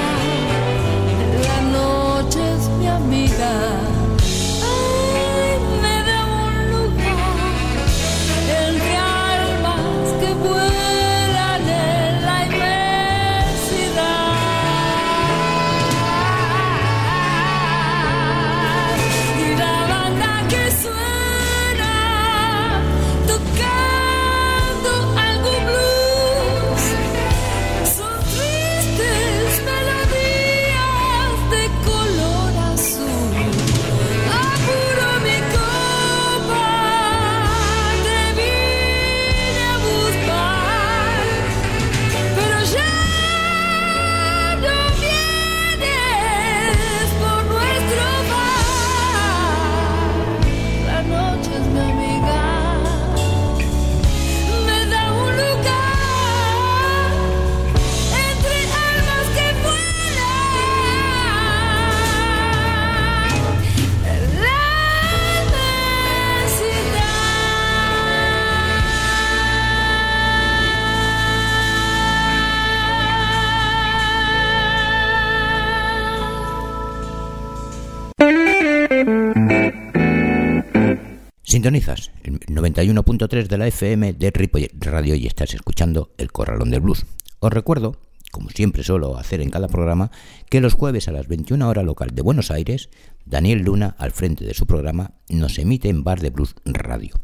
91.3 82.78 83.48
de 83.48 83.58
la 83.58 83.66
FM 83.66 84.12
de 84.12 84.30
Ripollet 84.30 84.70
Radio 84.78 85.16
y 85.16 85.26
estás 85.26 85.52
escuchando 85.52 86.12
El 86.16 86.30
Corralón 86.30 86.70
del 86.70 86.80
Blues. 86.80 87.06
Os 87.40 87.52
recuerdo, 87.52 87.96
como 88.30 88.50
siempre 88.50 88.84
suelo 88.84 89.18
hacer 89.18 89.40
en 89.40 89.50
cada 89.50 89.66
programa, 89.66 90.12
que 90.48 90.60
los 90.60 90.74
jueves 90.74 91.08
a 91.08 91.12
las 91.12 91.26
21 91.26 91.68
horas 91.68 91.84
local 91.84 92.10
de 92.14 92.22
Buenos 92.22 92.52
Aires, 92.52 92.88
Daniel 93.26 93.62
Luna, 93.62 93.96
al 93.98 94.12
frente 94.12 94.44
de 94.44 94.54
su 94.54 94.64
programa, 94.64 95.10
nos 95.28 95.58
emite 95.58 95.88
en 95.88 96.04
Bar 96.04 96.20
de 96.20 96.30
Blues 96.30 96.54
Radio. 96.64 97.16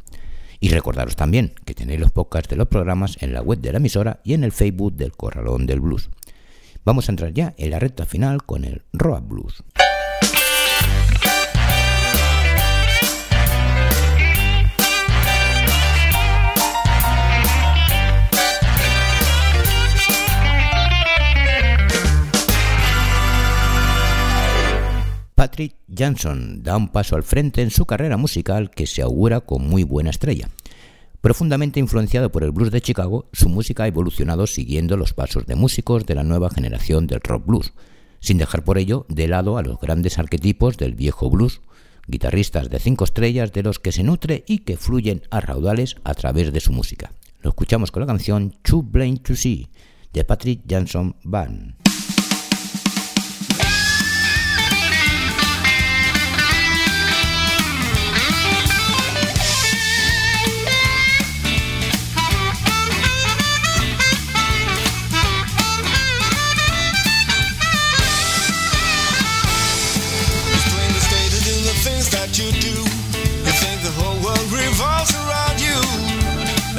Y 0.59 0.71
recordaros 0.71 1.15
también 1.15 1.53
que 1.65 1.75
tenéis 1.75 2.01
los 2.01 2.11
podcasts 2.11 2.51
de 2.51 2.57
los 2.57 2.67
programas 2.67 3.17
en 3.21 3.33
la 3.33 3.41
web 3.41 3.61
de 3.61 3.71
la 3.71 3.79
emisora 3.79 4.21
y 4.25 4.35
en 4.35 4.43
el 4.43 4.51
Facebook 4.51 4.97
del 4.97 5.13
Corralón 5.13 5.67
del 5.67 5.79
Blues. 5.79 6.11
Vamos 6.85 7.09
a 7.09 7.13
entrar 7.13 7.33
ya 7.33 7.55
en 7.59 7.71
la 7.71 7.79
recta 7.79 8.07
final 8.07 8.43
con 8.43 8.65
el 8.65 8.83
Road 8.93 9.23
Blues. 9.23 9.63
Patrick 25.35 25.75
Johnson 25.89 26.63
da 26.63 26.77
un 26.77 26.89
paso 26.89 27.17
al 27.17 27.25
frente 27.25 27.61
en 27.61 27.71
su 27.71 27.87
carrera 27.87 28.17
musical 28.17 28.71
que 28.71 28.87
se 28.87 29.03
augura 29.03 29.41
con 29.41 29.67
muy 29.67 29.83
buena 29.83 30.11
estrella. 30.11 30.49
Profundamente 31.21 31.81
influenciado 31.81 32.31
por 32.31 32.45
el 32.45 32.53
blues 32.53 32.71
de 32.71 32.81
Chicago, 32.81 33.29
su 33.33 33.49
música 33.49 33.83
ha 33.83 33.89
evolucionado 33.89 34.47
siguiendo 34.47 34.97
los 34.97 35.13
pasos 35.13 35.47
de 35.47 35.57
músicos 35.57 36.07
de 36.07 36.15
la 36.15 36.23
nueva 36.23 36.51
generación 36.51 37.07
del 37.07 37.21
rock 37.21 37.47
blues, 37.47 37.73
sin 38.21 38.39
dejar 38.39 38.63
por 38.63 38.79
ello 38.79 39.07
de 39.09 39.27
lado 39.27 39.59
a 39.59 39.63
los 39.63 39.81
grandes 39.81 40.19
arquetipos 40.19 40.77
del 40.77 40.95
viejo 40.95 41.29
blues, 41.31 41.63
guitarristas 42.07 42.71
de 42.71 42.79
cinco 42.79 43.05
estrellas 43.05 43.53
de 43.53 43.63
los 43.63 43.79
que 43.79 43.91
se 43.91 44.05
nutre 44.05 44.45
y 44.47 44.61
que 44.61 44.77
fluyen 44.77 45.23
a 45.31 45.41
raudales 45.41 45.97
a 46.05 46.15
través 46.15 46.53
de 46.53 46.61
su 46.61 46.73
música. 46.73 47.13
Lo 47.41 47.51
escuchamos 47.51 47.91
con 47.91 48.03
la 48.03 48.07
canción 48.07 48.55
Too 48.63 48.83
Blind 48.83 49.23
to 49.23 49.35
See 49.35 49.69
de 50.13 50.25
Patrick 50.25 50.61
Johnson 50.71 51.17
Band. 51.25 51.84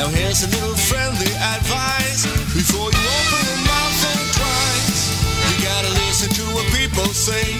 Now 0.06 0.12
here's 0.12 0.44
a 0.44 0.50
little 0.54 0.78
friendly 0.78 1.34
advice 1.34 2.30
before 2.54 2.94
you 2.94 3.06
open 3.18 3.42
your 3.50 3.62
mouth 3.66 4.02
and 4.06 4.26
twice. 4.38 5.02
You 5.50 5.66
gotta 5.66 5.90
listen 6.06 6.30
to 6.30 6.46
what 6.54 6.62
people 6.70 7.10
say. 7.10 7.58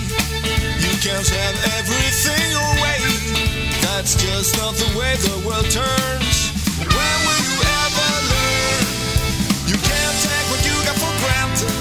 You 0.78 0.94
can't 1.02 1.26
have 1.26 1.58
everything 1.74 2.46
your 2.54 2.74
way. 2.86 3.02
That's 3.82 4.14
just 4.14 4.62
not 4.62 4.78
the 4.78 4.86
way 4.94 5.18
the 5.26 5.42
world 5.42 5.66
turns. 5.74 6.38
When 6.86 7.18
will 7.26 7.42
you 7.50 7.58
ever 7.66 8.10
learn? 8.30 8.86
You 9.66 9.78
can't 9.82 10.18
take 10.22 10.46
what 10.54 10.62
you 10.70 10.76
got 10.86 11.02
for 11.02 11.14
granted. 11.26 11.74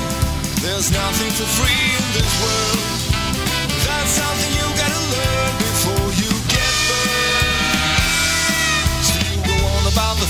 There's 0.64 0.88
nothing 0.90 1.28
for 1.36 1.48
free 1.60 1.92
in 1.92 2.04
this 2.16 2.32
world. 2.40 2.73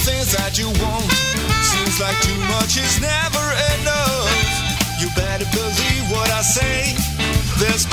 Things 0.05 0.37
that 0.37 0.59
you 0.61 0.69
want. 0.85 1.09
Seems 1.65 1.97
like 1.97 2.21
too 2.21 2.37
much 2.53 2.77
is 2.77 3.01
never 3.01 3.45
enough. 3.81 4.29
You 5.01 5.09
better 5.17 5.49
believe 5.49 6.05
what 6.13 6.29
I 6.29 6.43
say. 6.45 6.93
There's 7.57 7.89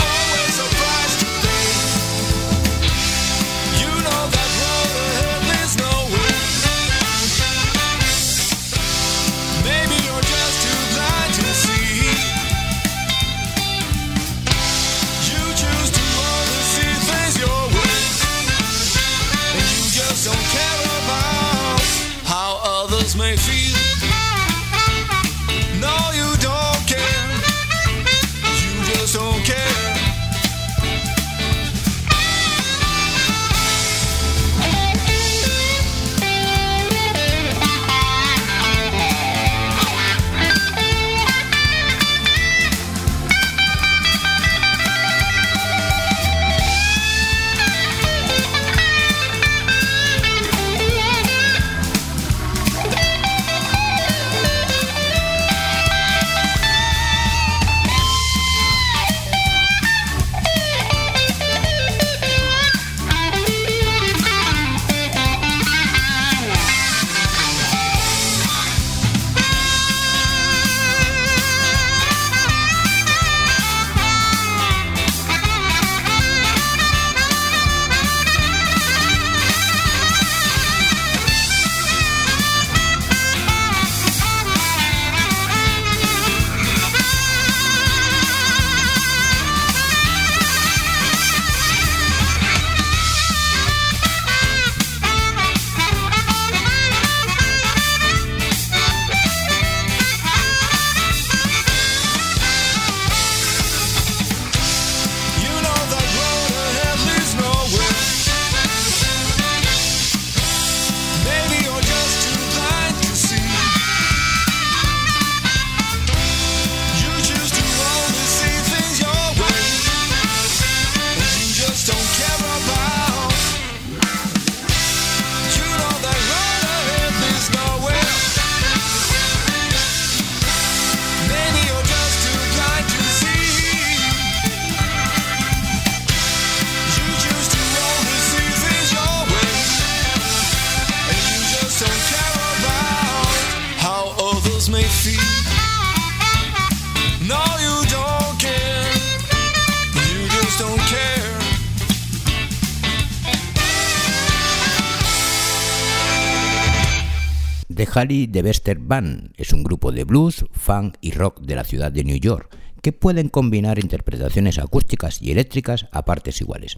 The 158.07 158.27
de 158.27 158.41
Bester 158.41 158.79
Band 158.79 159.31
es 159.37 159.53
un 159.53 159.61
grupo 159.63 159.91
de 159.91 160.05
blues, 160.05 160.45
funk 160.53 160.95
y 161.01 161.11
rock 161.11 161.39
de 161.41 161.55
la 161.55 161.63
ciudad 161.63 161.91
de 161.91 162.03
New 162.03 162.17
York 162.17 162.49
que 162.81 162.93
pueden 162.93 163.29
combinar 163.29 163.77
interpretaciones 163.77 164.57
acústicas 164.57 165.21
y 165.21 165.29
eléctricas 165.29 165.85
a 165.91 166.03
partes 166.03 166.41
iguales. 166.41 166.77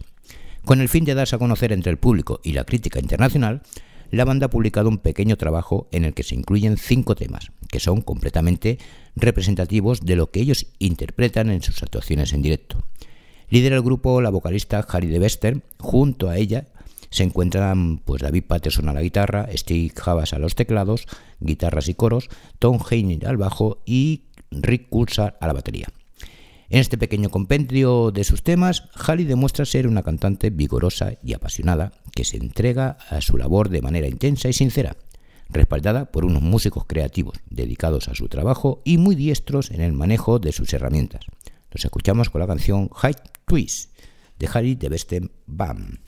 Con 0.66 0.82
el 0.82 0.90
fin 0.90 1.06
de 1.06 1.14
darse 1.14 1.36
a 1.36 1.38
conocer 1.38 1.72
entre 1.72 1.90
el 1.90 1.96
público 1.96 2.40
y 2.44 2.52
la 2.52 2.64
crítica 2.64 3.00
internacional, 3.00 3.62
la 4.10 4.26
banda 4.26 4.46
ha 4.46 4.50
publicado 4.50 4.90
un 4.90 4.98
pequeño 4.98 5.36
trabajo 5.36 5.88
en 5.92 6.04
el 6.04 6.12
que 6.12 6.24
se 6.24 6.34
incluyen 6.34 6.76
cinco 6.76 7.14
temas, 7.14 7.52
que 7.70 7.80
son 7.80 8.02
completamente 8.02 8.78
representativos 9.16 10.02
de 10.02 10.16
lo 10.16 10.30
que 10.30 10.40
ellos 10.40 10.66
interpretan 10.78 11.48
en 11.48 11.62
sus 11.62 11.82
actuaciones 11.82 12.34
en 12.34 12.42
directo. 12.42 12.84
Lidera 13.48 13.76
el 13.76 13.82
grupo 13.82 14.20
la 14.20 14.30
vocalista 14.30 14.86
Harry 14.90 15.06
de 15.06 15.20
Bester, 15.20 15.62
junto 15.78 16.28
a 16.28 16.36
ella 16.36 16.66
se 17.14 17.22
encuentran 17.22 17.98
pues, 17.98 18.22
David 18.22 18.42
Patterson 18.48 18.88
a 18.88 18.92
la 18.92 19.00
guitarra, 19.00 19.48
Steve 19.54 19.92
Havas 20.04 20.32
a 20.32 20.40
los 20.40 20.56
teclados, 20.56 21.06
guitarras 21.38 21.88
y 21.88 21.94
coros, 21.94 22.28
Tom 22.58 22.80
Heine 22.90 23.20
al 23.24 23.36
bajo 23.36 23.82
y 23.86 24.24
Rick 24.50 24.88
Coulsar 24.88 25.38
a 25.40 25.46
la 25.46 25.52
batería. 25.52 25.86
En 26.68 26.80
este 26.80 26.98
pequeño 26.98 27.30
compendio 27.30 28.10
de 28.10 28.24
sus 28.24 28.42
temas, 28.42 28.88
Halley 28.96 29.26
demuestra 29.26 29.64
ser 29.64 29.86
una 29.86 30.02
cantante 30.02 30.50
vigorosa 30.50 31.12
y 31.22 31.34
apasionada 31.34 31.92
que 32.16 32.24
se 32.24 32.36
entrega 32.36 32.98
a 33.08 33.20
su 33.20 33.36
labor 33.36 33.68
de 33.68 33.80
manera 33.80 34.08
intensa 34.08 34.48
y 34.48 34.52
sincera, 34.52 34.96
respaldada 35.48 36.10
por 36.10 36.24
unos 36.24 36.42
músicos 36.42 36.84
creativos 36.84 37.38
dedicados 37.48 38.08
a 38.08 38.16
su 38.16 38.26
trabajo 38.26 38.82
y 38.84 38.98
muy 38.98 39.14
diestros 39.14 39.70
en 39.70 39.82
el 39.82 39.92
manejo 39.92 40.40
de 40.40 40.50
sus 40.50 40.72
herramientas. 40.72 41.26
Nos 41.72 41.84
escuchamos 41.84 42.28
con 42.28 42.40
la 42.40 42.48
canción 42.48 42.88
High 42.88 43.14
Twist 43.46 43.96
de 44.40 44.48
Harry 44.52 44.74
de 44.74 44.88
Besten 44.88 45.30
Bam. 45.46 45.98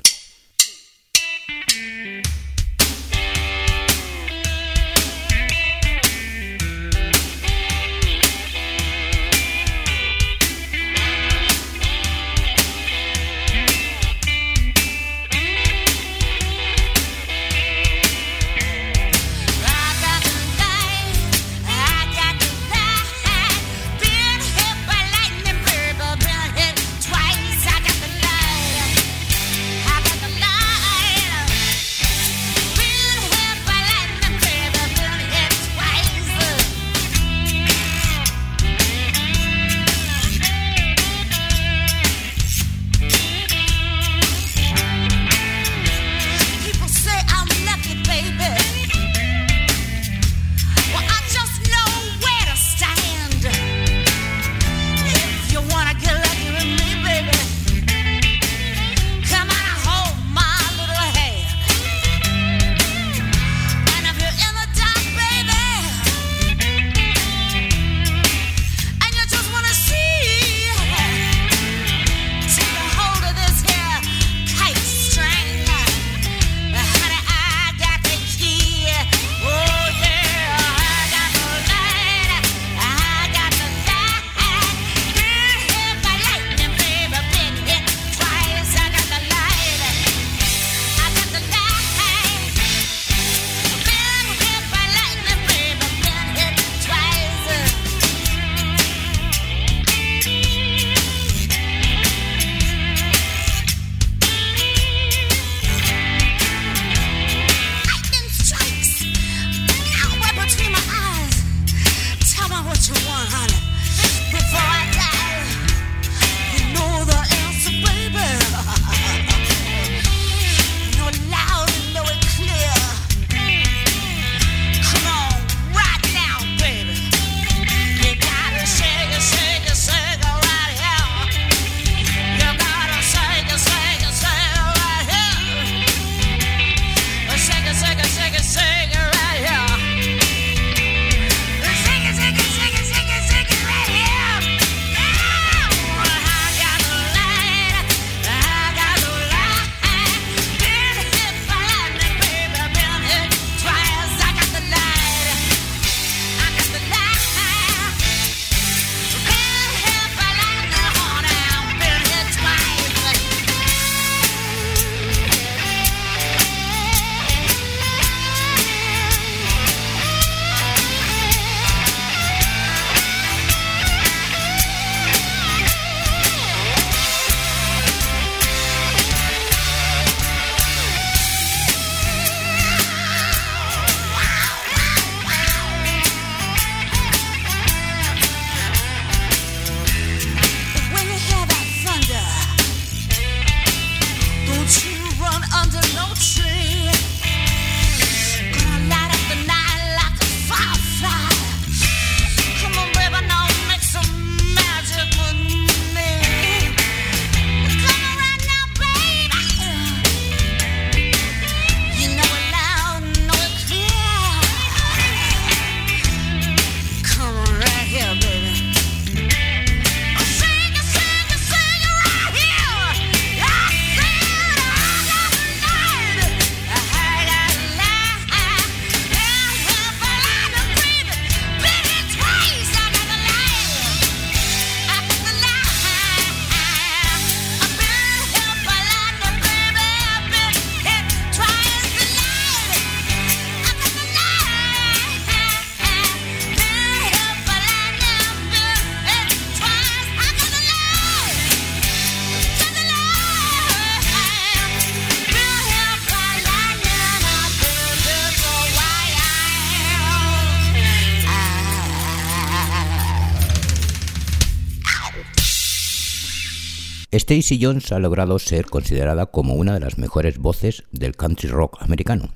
Stacy 267.28 267.58
Jones 267.60 267.90
ha 267.90 267.98
logrado 267.98 268.38
ser 268.38 268.66
considerada 268.66 269.26
como 269.26 269.54
una 269.54 269.74
de 269.74 269.80
las 269.80 269.98
mejores 269.98 270.38
voces 270.38 270.84
del 270.92 271.16
country 271.16 271.48
rock 271.48 271.76
americano. 271.80 272.28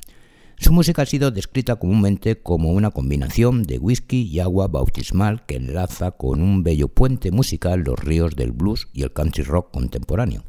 Su 0.59 0.73
música 0.73 1.03
ha 1.03 1.07
sido 1.07 1.31
descrita 1.31 1.77
comúnmente 1.77 2.43
como 2.43 2.71
una 2.73 2.91
combinación 2.91 3.63
de 3.63 3.79
whisky 3.79 4.23
y 4.23 4.41
agua 4.41 4.67
bautismal 4.67 5.47
que 5.47 5.55
enlaza 5.55 6.11
con 6.11 6.43
un 6.43 6.65
bello 6.65 6.89
puente 6.89 7.31
musical 7.31 7.85
los 7.87 8.01
ríos 8.01 8.35
del 8.35 8.51
blues 8.51 8.89
y 8.93 9.05
el 9.05 9.13
country 9.13 9.45
rock 9.45 9.71
contemporáneo. 9.71 10.43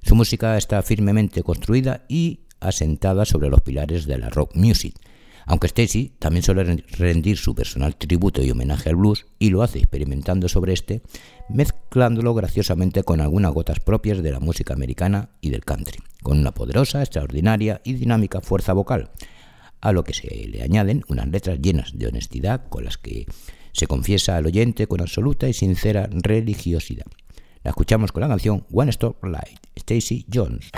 Su 0.00 0.14
música 0.14 0.56
está 0.56 0.80
firmemente 0.82 1.42
construida 1.42 2.04
y 2.08 2.42
asentada 2.60 3.24
sobre 3.24 3.50
los 3.50 3.62
pilares 3.62 4.06
de 4.06 4.16
la 4.16 4.30
rock 4.30 4.54
music, 4.54 4.94
aunque 5.44 5.66
Stacy 5.66 6.12
también 6.20 6.44
suele 6.44 6.84
rendir 6.96 7.36
su 7.36 7.54
personal 7.54 7.96
tributo 7.96 8.42
y 8.42 8.50
homenaje 8.52 8.90
al 8.90 8.96
blues 8.96 9.26
y 9.40 9.50
lo 9.50 9.62
hace 9.62 9.78
experimentando 9.78 10.48
sobre 10.48 10.72
este, 10.72 11.02
mezclándolo 11.48 12.34
graciosamente 12.34 13.02
con 13.02 13.20
algunas 13.20 13.52
gotas 13.52 13.80
propias 13.80 14.22
de 14.22 14.30
la 14.30 14.40
música 14.40 14.74
americana 14.74 15.30
y 15.40 15.50
del 15.50 15.64
country, 15.64 15.98
con 16.22 16.38
una 16.38 16.52
poderosa, 16.52 17.00
extraordinaria 17.00 17.80
y 17.84 17.94
dinámica 17.94 18.40
fuerza 18.40 18.72
vocal, 18.72 19.10
a 19.80 19.92
lo 19.92 20.04
que 20.04 20.14
se 20.14 20.28
le 20.48 20.62
añaden 20.62 21.04
unas 21.08 21.28
letras 21.28 21.60
llenas 21.60 21.98
de 21.98 22.06
honestidad 22.06 22.68
con 22.68 22.84
las 22.84 22.98
que 22.98 23.26
se 23.72 23.86
confiesa 23.86 24.36
al 24.36 24.46
oyente 24.46 24.86
con 24.86 25.00
absoluta 25.00 25.48
y 25.48 25.52
sincera 25.52 26.08
religiosidad. 26.10 27.06
La 27.64 27.70
escuchamos 27.70 28.12
con 28.12 28.22
la 28.22 28.28
canción 28.28 28.66
One 28.72 28.90
Stop 28.90 29.24
Light, 29.24 29.58
Stacy 29.76 30.26
Jones. 30.32 30.70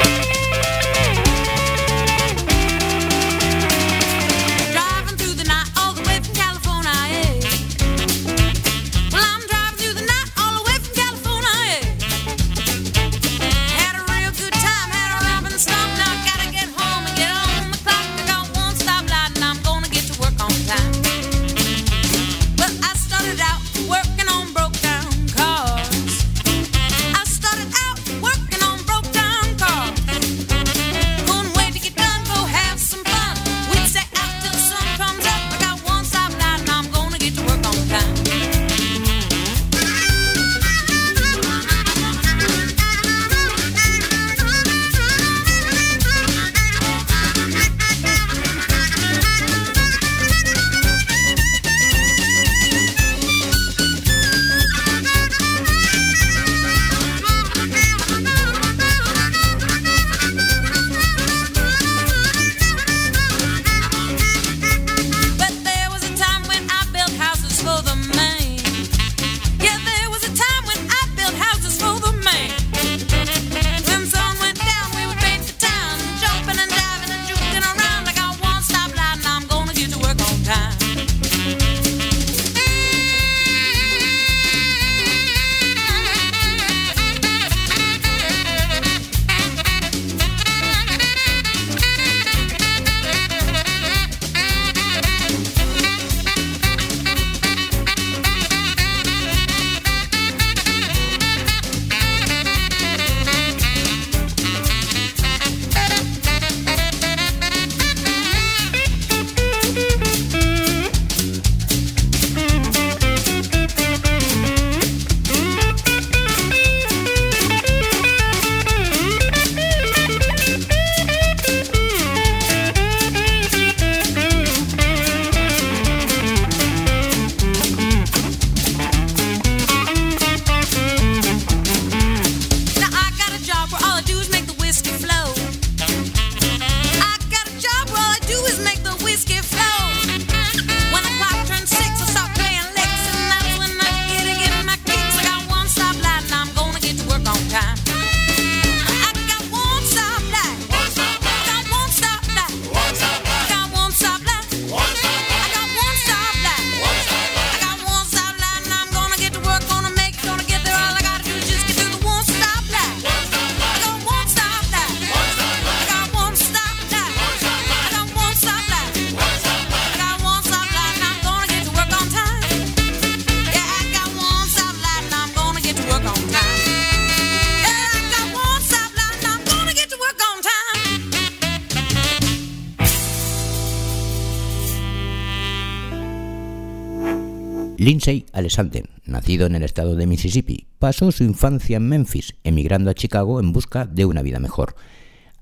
Lindsay 187.84 188.24
Alexander, 188.32 188.88
nacido 189.04 189.44
en 189.44 189.56
el 189.56 189.62
estado 189.62 189.94
de 189.94 190.06
Mississippi, 190.06 190.68
pasó 190.78 191.12
su 191.12 191.22
infancia 191.22 191.76
en 191.76 191.86
Memphis, 191.86 192.34
emigrando 192.42 192.88
a 192.88 192.94
Chicago 192.94 193.40
en 193.40 193.52
busca 193.52 193.84
de 193.84 194.06
una 194.06 194.22
vida 194.22 194.38
mejor. 194.38 194.74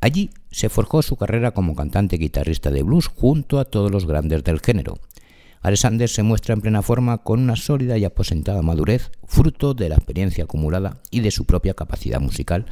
Allí 0.00 0.30
se 0.50 0.68
forjó 0.68 1.02
su 1.02 1.14
carrera 1.14 1.52
como 1.52 1.76
cantante 1.76 2.16
y 2.16 2.18
guitarrista 2.18 2.72
de 2.72 2.82
blues 2.82 3.06
junto 3.06 3.60
a 3.60 3.64
todos 3.64 3.92
los 3.92 4.06
grandes 4.06 4.42
del 4.42 4.58
género. 4.58 4.98
Alexander 5.60 6.08
se 6.08 6.24
muestra 6.24 6.54
en 6.54 6.62
plena 6.62 6.82
forma 6.82 7.18
con 7.18 7.38
una 7.38 7.54
sólida 7.54 7.96
y 7.96 8.04
aposentada 8.04 8.60
madurez, 8.60 9.12
fruto 9.24 9.72
de 9.72 9.90
la 9.90 9.94
experiencia 9.94 10.42
acumulada 10.42 11.00
y 11.12 11.20
de 11.20 11.30
su 11.30 11.44
propia 11.44 11.74
capacidad 11.74 12.20
musical, 12.20 12.66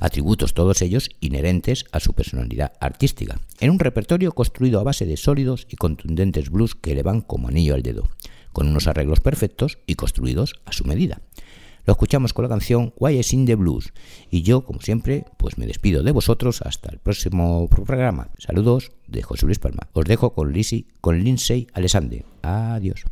atributos 0.00 0.52
todos 0.52 0.82
ellos 0.82 1.10
inherentes 1.20 1.84
a 1.92 2.00
su 2.00 2.12
personalidad 2.12 2.72
artística, 2.80 3.38
en 3.60 3.70
un 3.70 3.78
repertorio 3.78 4.32
construido 4.32 4.80
a 4.80 4.82
base 4.82 5.06
de 5.06 5.16
sólidos 5.16 5.68
y 5.70 5.76
contundentes 5.76 6.50
blues 6.50 6.74
que 6.74 6.96
le 6.96 7.04
van 7.04 7.20
como 7.20 7.46
anillo 7.46 7.76
al 7.76 7.82
dedo 7.82 8.08
con 8.52 8.68
unos 8.68 8.86
arreglos 8.86 9.20
perfectos 9.20 9.78
y 9.86 9.94
construidos 9.94 10.54
a 10.64 10.72
su 10.72 10.84
medida. 10.84 11.20
Lo 11.84 11.92
escuchamos 11.92 12.32
con 12.32 12.44
la 12.44 12.48
canción 12.48 12.94
Why 12.98 13.18
is 13.18 13.32
in 13.32 13.44
the 13.44 13.56
Blues 13.56 13.92
y 14.30 14.42
yo, 14.42 14.64
como 14.64 14.80
siempre, 14.80 15.24
pues 15.36 15.58
me 15.58 15.66
despido 15.66 16.04
de 16.04 16.12
vosotros 16.12 16.62
hasta 16.62 16.90
el 16.90 16.98
próximo 16.98 17.68
programa. 17.68 18.28
Saludos 18.38 18.92
de 19.08 19.22
José 19.22 19.46
Luis 19.46 19.58
Palma. 19.58 19.88
Os 19.92 20.04
dejo 20.04 20.32
con, 20.32 20.52
Lizzie, 20.52 20.86
con 21.00 21.22
Lindsay 21.22 21.66
Alexander. 21.74 22.24
Adiós. 22.42 23.04